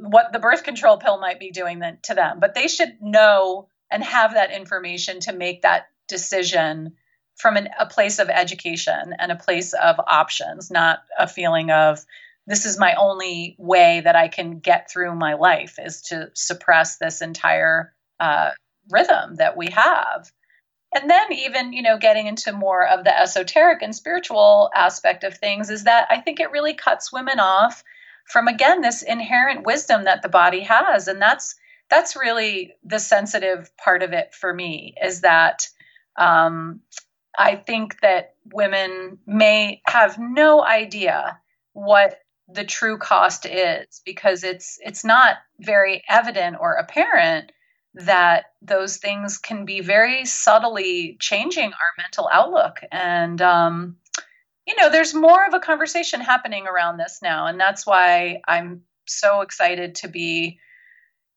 what 0.00 0.32
the 0.32 0.38
birth 0.38 0.62
control 0.62 0.98
pill 0.98 1.18
might 1.18 1.40
be 1.40 1.50
doing 1.50 1.82
to 2.04 2.14
them. 2.14 2.40
But 2.40 2.54
they 2.54 2.68
should 2.68 3.00
know 3.00 3.68
and 3.90 4.02
have 4.02 4.34
that 4.34 4.52
information 4.52 5.20
to 5.20 5.32
make 5.32 5.62
that 5.62 5.88
decision 6.08 6.94
from 7.36 7.56
an, 7.56 7.68
a 7.78 7.86
place 7.86 8.18
of 8.18 8.28
education 8.28 9.14
and 9.18 9.32
a 9.32 9.36
place 9.36 9.72
of 9.72 9.98
options, 9.98 10.70
not 10.70 11.02
a 11.18 11.26
feeling 11.26 11.70
of 11.70 12.04
this 12.46 12.66
is 12.66 12.78
my 12.78 12.94
only 12.94 13.54
way 13.58 14.00
that 14.00 14.16
I 14.16 14.28
can 14.28 14.58
get 14.58 14.90
through 14.90 15.14
my 15.14 15.34
life 15.34 15.78
is 15.78 16.02
to 16.02 16.30
suppress 16.34 16.96
this 16.96 17.22
entire 17.22 17.92
uh, 18.18 18.50
rhythm 18.90 19.36
that 19.36 19.56
we 19.56 19.68
have 19.70 20.30
and 20.94 21.08
then 21.08 21.32
even 21.32 21.72
you 21.72 21.82
know 21.82 21.98
getting 21.98 22.26
into 22.26 22.52
more 22.52 22.86
of 22.86 23.04
the 23.04 23.18
esoteric 23.18 23.82
and 23.82 23.94
spiritual 23.94 24.70
aspect 24.74 25.24
of 25.24 25.36
things 25.36 25.70
is 25.70 25.84
that 25.84 26.06
i 26.10 26.20
think 26.20 26.40
it 26.40 26.50
really 26.50 26.74
cuts 26.74 27.12
women 27.12 27.38
off 27.38 27.84
from 28.26 28.48
again 28.48 28.80
this 28.80 29.02
inherent 29.02 29.64
wisdom 29.66 30.04
that 30.04 30.22
the 30.22 30.28
body 30.28 30.60
has 30.60 31.08
and 31.08 31.20
that's 31.20 31.54
that's 31.88 32.16
really 32.16 32.72
the 32.84 32.98
sensitive 32.98 33.76
part 33.76 34.02
of 34.02 34.12
it 34.12 34.34
for 34.34 34.54
me 34.54 34.94
is 35.02 35.20
that 35.20 35.68
um, 36.16 36.80
i 37.38 37.54
think 37.54 38.00
that 38.00 38.34
women 38.52 39.18
may 39.26 39.80
have 39.86 40.18
no 40.18 40.64
idea 40.64 41.38
what 41.72 42.18
the 42.52 42.64
true 42.64 42.98
cost 42.98 43.46
is 43.46 44.00
because 44.04 44.42
it's 44.42 44.78
it's 44.82 45.04
not 45.04 45.36
very 45.60 46.02
evident 46.08 46.56
or 46.60 46.74
apparent 46.74 47.52
that 47.94 48.46
those 48.62 48.98
things 48.98 49.38
can 49.38 49.64
be 49.64 49.80
very 49.80 50.24
subtly 50.24 51.16
changing 51.20 51.72
our 51.72 51.90
mental 51.98 52.28
outlook. 52.32 52.80
And, 52.92 53.40
um, 53.42 53.96
you 54.66 54.76
know, 54.76 54.90
there's 54.90 55.14
more 55.14 55.46
of 55.46 55.54
a 55.54 55.60
conversation 55.60 56.20
happening 56.20 56.66
around 56.66 56.98
this 56.98 57.20
now. 57.22 57.46
And 57.46 57.58
that's 57.58 57.86
why 57.86 58.40
I'm 58.46 58.82
so 59.06 59.40
excited 59.40 59.96
to 59.96 60.08
be, 60.08 60.58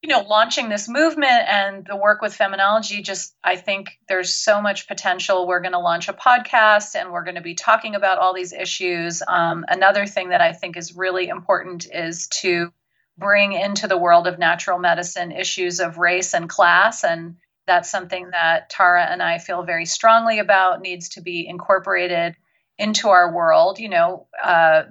you 0.02 0.10
know, 0.10 0.22
launching 0.22 0.70
this 0.70 0.90
movement 0.90 1.48
and 1.48 1.86
the 1.86 1.96
work 1.96 2.22
with 2.22 2.38
Feminology. 2.38 3.04
Just, 3.04 3.36
I 3.44 3.56
think 3.56 3.98
there's 4.10 4.34
so 4.34 4.62
much 4.62 4.88
potential. 4.88 5.48
We're 5.48 5.62
going 5.62 5.72
to 5.72 5.80
launch 5.80 6.10
a 6.10 6.14
podcast 6.14 6.96
and 6.96 7.12
we're 7.12 7.24
going 7.24 7.36
to 7.36 7.42
be 7.42 7.56
talking 7.56 7.96
about 7.96 8.20
all 8.20 8.34
these 8.34 8.54
issues. 8.54 9.24
Um, 9.28 9.66
another 9.68 10.06
thing 10.06 10.30
that 10.30 10.42
I 10.42 10.52
think 10.54 10.78
is 10.78 10.96
really 10.96 11.30
important 11.30 11.88
is 11.92 12.28
to 12.42 12.72
bring 13.18 13.54
into 13.54 13.88
the 13.88 13.98
world 13.98 14.28
of 14.28 14.40
natural 14.40 14.80
medicine 14.80 15.32
issues 15.32 15.80
of 15.80 15.98
race 15.98 16.34
and 16.34 16.50
class. 16.50 17.04
And 17.04 17.38
that's 17.66 17.90
something 17.90 18.32
that 18.32 18.70
Tara 18.70 19.06
and 19.06 19.24
I 19.24 19.38
feel 19.38 19.64
very 19.64 19.86
strongly 19.86 20.40
about, 20.40 20.82
needs 20.82 21.10
to 21.10 21.22
be 21.22 21.48
incorporated 21.48 22.36
into 22.84 23.10
our 23.10 23.34
world. 23.34 23.80
You 23.80 23.90
know, 23.90 24.28
uh, 24.44 24.84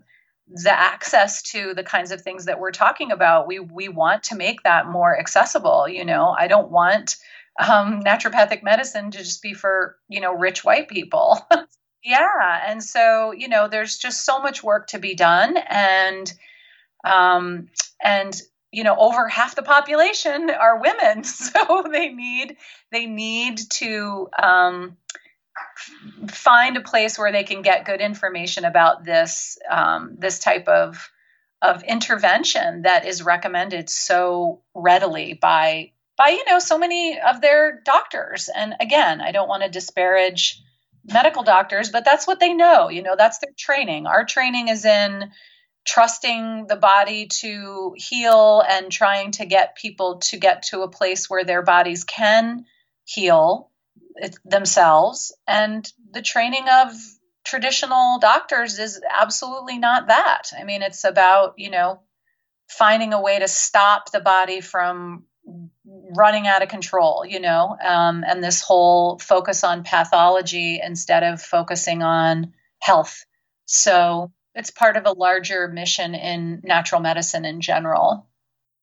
the 0.48 0.72
access 0.72 1.42
to 1.42 1.74
the 1.74 1.84
kinds 1.84 2.10
of 2.10 2.20
things 2.20 2.46
that 2.46 2.58
we're 2.58 2.72
talking 2.72 3.12
about, 3.12 3.46
we, 3.46 3.58
we 3.58 3.88
want 3.88 4.24
to 4.24 4.36
make 4.36 4.62
that 4.62 4.86
more 4.86 5.18
accessible. 5.18 5.88
You 5.88 6.04
know, 6.04 6.34
I 6.36 6.48
don't 6.48 6.70
want 6.70 7.16
um, 7.58 8.02
naturopathic 8.02 8.62
medicine 8.62 9.10
to 9.10 9.18
just 9.18 9.42
be 9.42 9.54
for, 9.54 9.96
you 10.08 10.20
know, 10.20 10.34
rich 10.34 10.64
white 10.64 10.88
people. 10.88 11.46
yeah. 12.04 12.62
And 12.66 12.82
so, 12.82 13.32
you 13.32 13.48
know, 13.48 13.68
there's 13.68 13.98
just 13.98 14.24
so 14.24 14.40
much 14.40 14.62
work 14.62 14.88
to 14.88 14.98
be 14.98 15.14
done. 15.14 15.56
And, 15.56 16.32
um, 17.04 17.68
and 18.02 18.40
you 18.72 18.84
know 18.84 18.96
over 18.96 19.28
half 19.28 19.54
the 19.54 19.62
population 19.62 20.48
are 20.48 20.80
women 20.80 21.24
so 21.24 21.84
they 21.92 22.08
need 22.08 22.56
they 22.90 23.06
need 23.06 23.58
to 23.70 24.28
um, 24.42 24.96
find 26.28 26.76
a 26.76 26.80
place 26.80 27.18
where 27.18 27.32
they 27.32 27.44
can 27.44 27.62
get 27.62 27.84
good 27.84 28.00
information 28.00 28.64
about 28.64 29.04
this 29.04 29.58
um, 29.70 30.16
this 30.18 30.38
type 30.38 30.68
of 30.68 31.10
of 31.60 31.82
intervention 31.84 32.82
that 32.82 33.06
is 33.06 33.22
recommended 33.22 33.88
so 33.88 34.62
readily 34.74 35.34
by 35.34 35.92
by 36.16 36.28
you 36.28 36.44
know 36.46 36.58
so 36.58 36.78
many 36.78 37.18
of 37.20 37.40
their 37.40 37.80
doctors. 37.84 38.48
And 38.54 38.74
again 38.80 39.20
i 39.20 39.32
don't 39.32 39.48
want 39.48 39.62
to 39.62 39.68
disparage 39.68 40.62
medical 41.04 41.42
doctors 41.42 41.90
but 41.90 42.04
that's 42.04 42.26
what 42.28 42.38
they 42.38 42.52
know 42.52 42.88
you 42.88 43.02
know 43.02 43.16
that's 43.16 43.38
their 43.38 43.52
training. 43.56 44.06
Our 44.06 44.24
training 44.24 44.68
is 44.68 44.84
in 44.84 45.30
trusting 45.84 46.66
the 46.68 46.76
body 46.76 47.26
to 47.26 47.94
heal 47.96 48.62
and 48.68 48.90
trying 48.90 49.32
to 49.32 49.46
get 49.46 49.76
people 49.76 50.18
to 50.18 50.36
get 50.36 50.62
to 50.64 50.82
a 50.82 50.88
place 50.88 51.28
where 51.28 51.44
their 51.44 51.62
bodies 51.62 52.04
can 52.04 52.66
heal 53.04 53.71
themselves. 54.44 55.36
And 55.46 55.90
the 56.12 56.22
training 56.22 56.66
of 56.68 56.92
traditional 57.44 58.18
doctors 58.20 58.78
is 58.78 59.00
absolutely 59.10 59.78
not 59.78 60.08
that. 60.08 60.52
I 60.58 60.64
mean, 60.64 60.82
it's 60.82 61.04
about, 61.04 61.54
you 61.58 61.70
know, 61.70 62.00
finding 62.68 63.12
a 63.12 63.20
way 63.20 63.38
to 63.38 63.48
stop 63.48 64.10
the 64.10 64.20
body 64.20 64.60
from 64.60 65.24
running 65.84 66.46
out 66.46 66.62
of 66.62 66.68
control, 66.68 67.24
you 67.26 67.40
know, 67.40 67.76
um, 67.84 68.24
and 68.26 68.42
this 68.42 68.62
whole 68.62 69.18
focus 69.18 69.64
on 69.64 69.82
pathology 69.82 70.80
instead 70.82 71.22
of 71.22 71.42
focusing 71.42 72.02
on 72.02 72.52
health. 72.80 73.24
So, 73.66 74.32
it's 74.54 74.70
part 74.70 74.96
of 74.96 75.06
a 75.06 75.12
larger 75.12 75.66
mission 75.68 76.14
in 76.14 76.60
natural 76.62 77.00
medicine 77.00 77.44
in 77.44 77.60
general. 77.60 78.26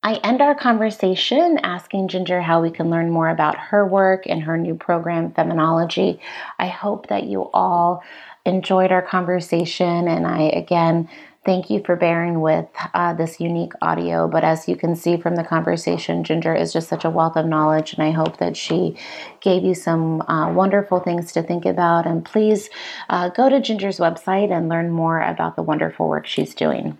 I 0.02 0.14
end 0.14 0.40
our 0.40 0.54
conversation 0.54 1.58
asking 1.62 2.08
Ginger 2.08 2.40
how 2.40 2.62
we 2.62 2.70
can 2.70 2.88
learn 2.88 3.10
more 3.10 3.28
about 3.28 3.58
her 3.58 3.86
work 3.86 4.24
and 4.26 4.42
her 4.42 4.56
new 4.56 4.74
program, 4.74 5.32
Feminology. 5.32 6.20
I 6.58 6.68
hope 6.68 7.08
that 7.08 7.24
you 7.24 7.50
all 7.52 8.02
enjoyed 8.46 8.92
our 8.92 9.02
conversation, 9.02 10.08
and 10.08 10.26
I 10.26 10.44
again 10.44 11.08
Thank 11.42 11.70
you 11.70 11.82
for 11.82 11.96
bearing 11.96 12.42
with 12.42 12.66
uh, 12.92 13.14
this 13.14 13.40
unique 13.40 13.72
audio. 13.80 14.28
But 14.28 14.44
as 14.44 14.68
you 14.68 14.76
can 14.76 14.94
see 14.94 15.16
from 15.16 15.36
the 15.36 15.44
conversation, 15.44 16.22
Ginger 16.22 16.54
is 16.54 16.70
just 16.70 16.88
such 16.88 17.06
a 17.06 17.10
wealth 17.10 17.34
of 17.34 17.46
knowledge, 17.46 17.94
and 17.94 18.02
I 18.02 18.10
hope 18.10 18.36
that 18.38 18.58
she 18.58 18.94
gave 19.40 19.64
you 19.64 19.74
some 19.74 20.20
uh, 20.22 20.52
wonderful 20.52 21.00
things 21.00 21.32
to 21.32 21.42
think 21.42 21.64
about. 21.64 22.06
And 22.06 22.22
please 22.22 22.68
uh, 23.08 23.30
go 23.30 23.48
to 23.48 23.58
Ginger's 23.58 23.98
website 23.98 24.52
and 24.52 24.68
learn 24.68 24.90
more 24.90 25.18
about 25.18 25.56
the 25.56 25.62
wonderful 25.62 26.08
work 26.08 26.26
she's 26.26 26.54
doing. 26.54 26.98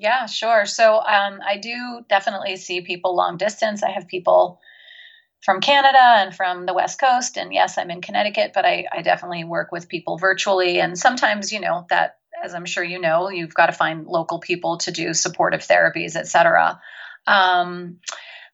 Yeah, 0.00 0.24
sure. 0.24 0.64
So 0.64 0.94
um, 0.94 1.40
I 1.46 1.58
do 1.58 2.00
definitely 2.08 2.56
see 2.56 2.80
people 2.80 3.14
long 3.14 3.36
distance. 3.36 3.82
I 3.82 3.90
have 3.90 4.08
people 4.08 4.58
from 5.42 5.60
Canada 5.60 6.02
and 6.02 6.34
from 6.34 6.64
the 6.64 6.72
West 6.72 6.98
Coast. 6.98 7.36
And 7.36 7.52
yes, 7.52 7.76
I'm 7.76 7.90
in 7.90 8.00
Connecticut, 8.00 8.52
but 8.54 8.64
I, 8.64 8.86
I 8.90 9.02
definitely 9.02 9.44
work 9.44 9.72
with 9.72 9.90
people 9.90 10.16
virtually. 10.16 10.80
And 10.80 10.98
sometimes, 10.98 11.52
you 11.52 11.60
know, 11.60 11.84
that 11.90 12.16
as 12.42 12.54
I'm 12.54 12.64
sure 12.64 12.82
you 12.82 12.98
know, 12.98 13.28
you've 13.28 13.52
got 13.52 13.66
to 13.66 13.72
find 13.72 14.06
local 14.06 14.38
people 14.38 14.78
to 14.78 14.90
do 14.90 15.12
supportive 15.12 15.60
therapies, 15.60 16.16
et 16.16 16.28
cetera. 16.28 16.80
Um, 17.26 17.98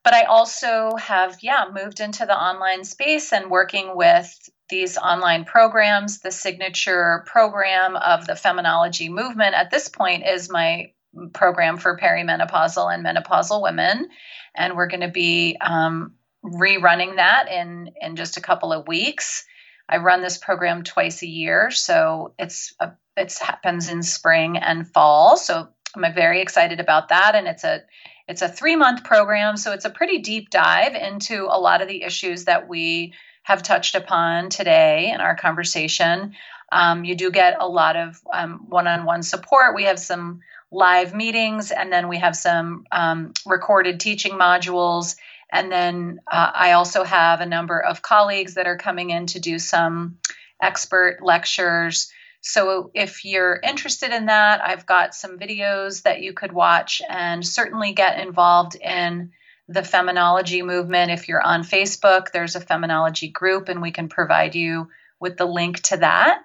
but 0.03 0.15
I 0.15 0.25
also 0.25 0.97
have, 0.97 1.39
yeah, 1.43 1.67
moved 1.73 2.01
into 2.01 2.27
the 2.27 2.37
online 2.37 2.83
space 2.83 3.33
and 3.33 3.53
working 3.53 3.95
with 3.95 4.37
these 4.69 4.99
online 4.99 5.45
programs. 5.45 6.19
The 6.19 6.33
signature 6.33 7.23
program 7.27 7.95
of 7.95 8.27
the 8.27 8.33
Feminology 8.33 9.09
movement 9.11 9.55
at 9.55 9.71
this 9.71 9.89
point 9.89 10.25
is 10.27 10.51
my 10.51 10.91
program 11.33 11.79
for 11.79 11.99
perimenopausal 11.99 12.93
and 12.93 13.05
menopausal 13.05 13.63
women. 13.63 14.09
And 14.55 14.77
we're 14.77 14.89
going 14.89 15.01
to 15.01 15.09
be 15.09 15.57
um, 15.61 16.15
rerunning 16.45 17.17
that 17.17 17.51
in, 17.51 17.91
in 18.01 18.17
just 18.17 18.37
a 18.37 18.41
couple 18.41 18.73
of 18.73 18.87
weeks. 18.87 19.45
I 19.89 19.99
run 19.99 20.23
this 20.23 20.39
program 20.39 20.83
twice 20.83 21.23
a 21.23 21.29
year, 21.29 21.71
so 21.71 22.35
it's 22.39 22.75
a 22.81 22.93
it 23.17 23.33
happens 23.39 23.89
in 23.89 24.03
spring 24.03 24.59
and 24.59 24.87
fall. 24.87 25.37
So 25.37 25.69
I'm 25.95 26.15
very 26.15 26.43
excited 26.43 26.81
about 26.81 27.09
that. 27.09 27.35
And 27.35 27.47
it's 27.47 27.65
a 27.65 27.83
it's 28.29 28.43
a 28.43 28.49
three 28.49 28.77
month 28.77 29.05
program, 29.05 29.57
so 29.57 29.73
it's 29.73 29.85
a 29.85 29.91
pretty 29.91 30.19
deep 30.19 30.51
dive 30.51 30.95
into 30.95 31.47
a 31.49 31.59
lot 31.59 31.81
of 31.81 31.89
the 31.89 32.03
issues 32.03 32.47
that 32.47 32.69
we 32.69 33.15
have 33.45 33.63
touched 33.63 33.95
upon 33.95 34.51
today 34.51 35.13
in 35.15 35.21
our 35.21 35.37
conversation. 35.37 36.35
Um, 36.73 37.05
you 37.05 37.15
do 37.15 37.31
get 37.31 37.57
a 37.61 37.69
lot 37.69 37.95
of 37.95 38.21
one 38.69 38.89
on 38.89 39.05
one 39.05 39.23
support. 39.23 39.77
We 39.77 39.85
have 39.85 40.01
some 40.01 40.41
live 40.71 41.15
meetings, 41.15 41.71
and 41.71 41.93
then 41.93 42.09
we 42.09 42.19
have 42.19 42.37
some 42.37 42.87
um, 42.91 43.33
recorded 43.47 44.01
teaching 44.01 44.33
modules. 44.33 45.17
And 45.51 45.71
then 45.71 46.21
uh, 46.31 46.51
I 46.55 46.73
also 46.73 47.05
have 47.05 47.41
a 47.41 47.47
number 47.47 47.81
of 47.81 48.03
colleagues 48.03 48.55
that 48.55 48.67
are 48.67 48.77
coming 48.77 49.11
in 49.11 49.27
to 49.27 49.41
do 49.41 49.59
some 49.59 50.19
expert 50.61 51.19
lectures. 51.23 52.11
So 52.41 52.91
if 52.95 53.25
you're 53.25 53.59
interested 53.63 54.11
in 54.11 54.27
that, 54.27 54.61
I've 54.65 54.87
got 54.87 55.15
some 55.15 55.39
videos 55.39 56.03
that 56.03 56.21
you 56.21 56.33
could 56.33 56.53
watch 56.53 57.03
and 57.09 57.47
certainly 57.47 57.93
get 57.93 58.21
involved 58.21 58.77
in 58.77 59.33
the 59.69 59.81
feminology 59.81 60.65
movement. 60.65 61.11
If 61.11 61.29
you're 61.29 61.43
on 61.43 61.63
Facebook, 61.63 62.33
there's 62.33 62.57
a 62.57 62.61
feminology 62.61 63.33
group, 63.33 63.69
and 63.69 63.83
we 63.83 63.91
can 63.91 64.09
provide 64.09 64.55
you 64.55 64.89
with 65.19 65.37
the 65.37 65.47
link 65.47 65.81
to 65.83 65.97
that. 65.99 66.43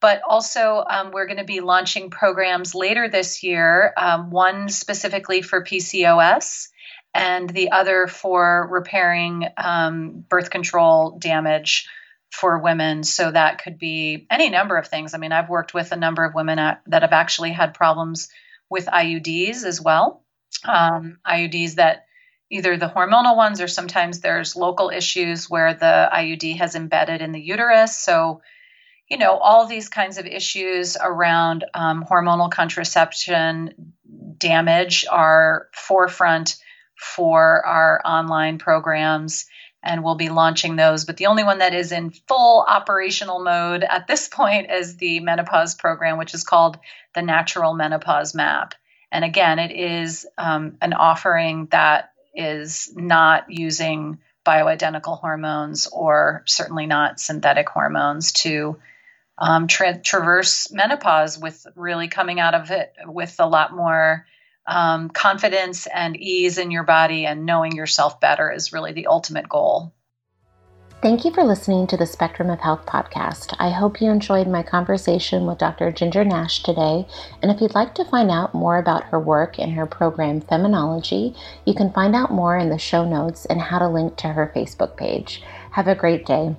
But 0.00 0.22
also, 0.28 0.84
um, 0.88 1.10
we're 1.10 1.26
going 1.26 1.38
to 1.38 1.44
be 1.44 1.60
launching 1.60 2.10
programs 2.10 2.74
later 2.74 3.08
this 3.08 3.42
year, 3.42 3.92
um, 3.96 4.30
one 4.30 4.68
specifically 4.68 5.42
for 5.42 5.64
PCOS 5.64 6.68
and 7.14 7.50
the 7.50 7.72
other 7.72 8.06
for 8.06 8.68
repairing 8.70 9.44
um, 9.56 10.24
birth 10.28 10.50
control 10.50 11.18
damage 11.18 11.88
for 12.30 12.58
women. 12.58 13.02
So 13.02 13.30
that 13.30 13.62
could 13.62 13.78
be 13.78 14.26
any 14.30 14.50
number 14.50 14.76
of 14.76 14.86
things. 14.86 15.14
I 15.14 15.18
mean, 15.18 15.32
I've 15.32 15.48
worked 15.48 15.74
with 15.74 15.92
a 15.92 15.96
number 15.96 16.24
of 16.24 16.34
women 16.34 16.58
at, 16.58 16.82
that 16.86 17.02
have 17.02 17.12
actually 17.12 17.52
had 17.52 17.74
problems 17.74 18.28
with 18.70 18.86
IUDs 18.86 19.64
as 19.64 19.80
well. 19.80 20.22
Um, 20.64 21.18
IUDs 21.26 21.76
that 21.76 22.06
either 22.50 22.76
the 22.76 22.88
hormonal 22.88 23.36
ones 23.36 23.60
or 23.60 23.68
sometimes 23.68 24.20
there's 24.20 24.56
local 24.56 24.90
issues 24.90 25.48
where 25.48 25.74
the 25.74 26.08
IUD 26.12 26.58
has 26.58 26.74
embedded 26.74 27.20
in 27.20 27.32
the 27.32 27.40
uterus. 27.40 27.96
So, 27.96 28.42
you 29.08 29.16
know, 29.16 29.36
all 29.38 29.66
these 29.66 29.88
kinds 29.88 30.18
of 30.18 30.26
issues 30.26 30.96
around 31.00 31.64
um, 31.74 32.04
hormonal 32.04 32.50
contraception 32.50 33.94
damage 34.36 35.06
are 35.10 35.68
forefront 35.72 36.56
for 36.94 37.64
our 37.64 38.00
online 38.04 38.58
programs 38.58 39.46
and 39.82 40.02
we'll 40.02 40.16
be 40.16 40.28
launching 40.28 40.76
those. 40.76 41.04
But 41.04 41.16
the 41.16 41.26
only 41.26 41.44
one 41.44 41.58
that 41.58 41.74
is 41.74 41.92
in 41.92 42.10
full 42.10 42.64
operational 42.66 43.42
mode 43.42 43.84
at 43.84 44.06
this 44.06 44.28
point 44.28 44.70
is 44.70 44.96
the 44.96 45.20
menopause 45.20 45.74
program, 45.74 46.18
which 46.18 46.34
is 46.34 46.44
called 46.44 46.78
the 47.14 47.22
Natural 47.22 47.74
Menopause 47.74 48.34
Map. 48.34 48.74
And 49.10 49.24
again, 49.24 49.58
it 49.58 49.70
is 49.70 50.26
um, 50.36 50.76
an 50.82 50.92
offering 50.92 51.68
that 51.70 52.12
is 52.34 52.92
not 52.94 53.46
using 53.48 54.18
bioidentical 54.44 55.18
hormones 55.18 55.86
or 55.86 56.42
certainly 56.46 56.86
not 56.86 57.20
synthetic 57.20 57.68
hormones 57.68 58.32
to 58.32 58.78
um, 59.38 59.66
tra- 59.66 60.00
traverse 60.00 60.70
menopause 60.72 61.38
with 61.38 61.66
really 61.76 62.08
coming 62.08 62.40
out 62.40 62.54
of 62.54 62.70
it 62.70 62.92
with 63.06 63.36
a 63.38 63.46
lot 63.46 63.74
more 63.74 64.26
um, 64.66 65.08
confidence 65.08 65.86
and 65.86 66.16
ease 66.16 66.58
in 66.58 66.70
your 66.70 66.84
body 66.84 67.24
and 67.24 67.46
knowing 67.46 67.72
yourself 67.72 68.20
better 68.20 68.52
is 68.52 68.72
really 68.72 68.92
the 68.92 69.06
ultimate 69.06 69.48
goal. 69.48 69.94
Thank 71.00 71.24
you 71.24 71.32
for 71.32 71.44
listening 71.44 71.86
to 71.86 71.96
the 71.96 72.06
Spectrum 72.06 72.50
of 72.50 72.58
Health 72.58 72.84
podcast. 72.84 73.54
I 73.60 73.70
hope 73.70 74.00
you 74.00 74.10
enjoyed 74.10 74.48
my 74.48 74.64
conversation 74.64 75.46
with 75.46 75.58
Dr. 75.58 75.92
Ginger 75.92 76.24
Nash 76.24 76.64
today. 76.64 77.06
And 77.40 77.52
if 77.52 77.60
you'd 77.60 77.76
like 77.76 77.94
to 77.94 78.04
find 78.04 78.32
out 78.32 78.52
more 78.52 78.78
about 78.78 79.04
her 79.04 79.20
work 79.20 79.60
and 79.60 79.72
her 79.74 79.86
program, 79.86 80.40
Feminology, 80.40 81.36
you 81.64 81.74
can 81.74 81.92
find 81.92 82.16
out 82.16 82.32
more 82.32 82.58
in 82.58 82.68
the 82.68 82.78
show 82.78 83.08
notes 83.08 83.46
and 83.46 83.60
how 83.60 83.78
to 83.78 83.86
link 83.86 84.16
to 84.16 84.28
her 84.28 84.52
Facebook 84.56 84.96
page. 84.96 85.40
Have 85.70 85.86
a 85.86 85.94
great 85.94 86.26
day. 86.26 86.56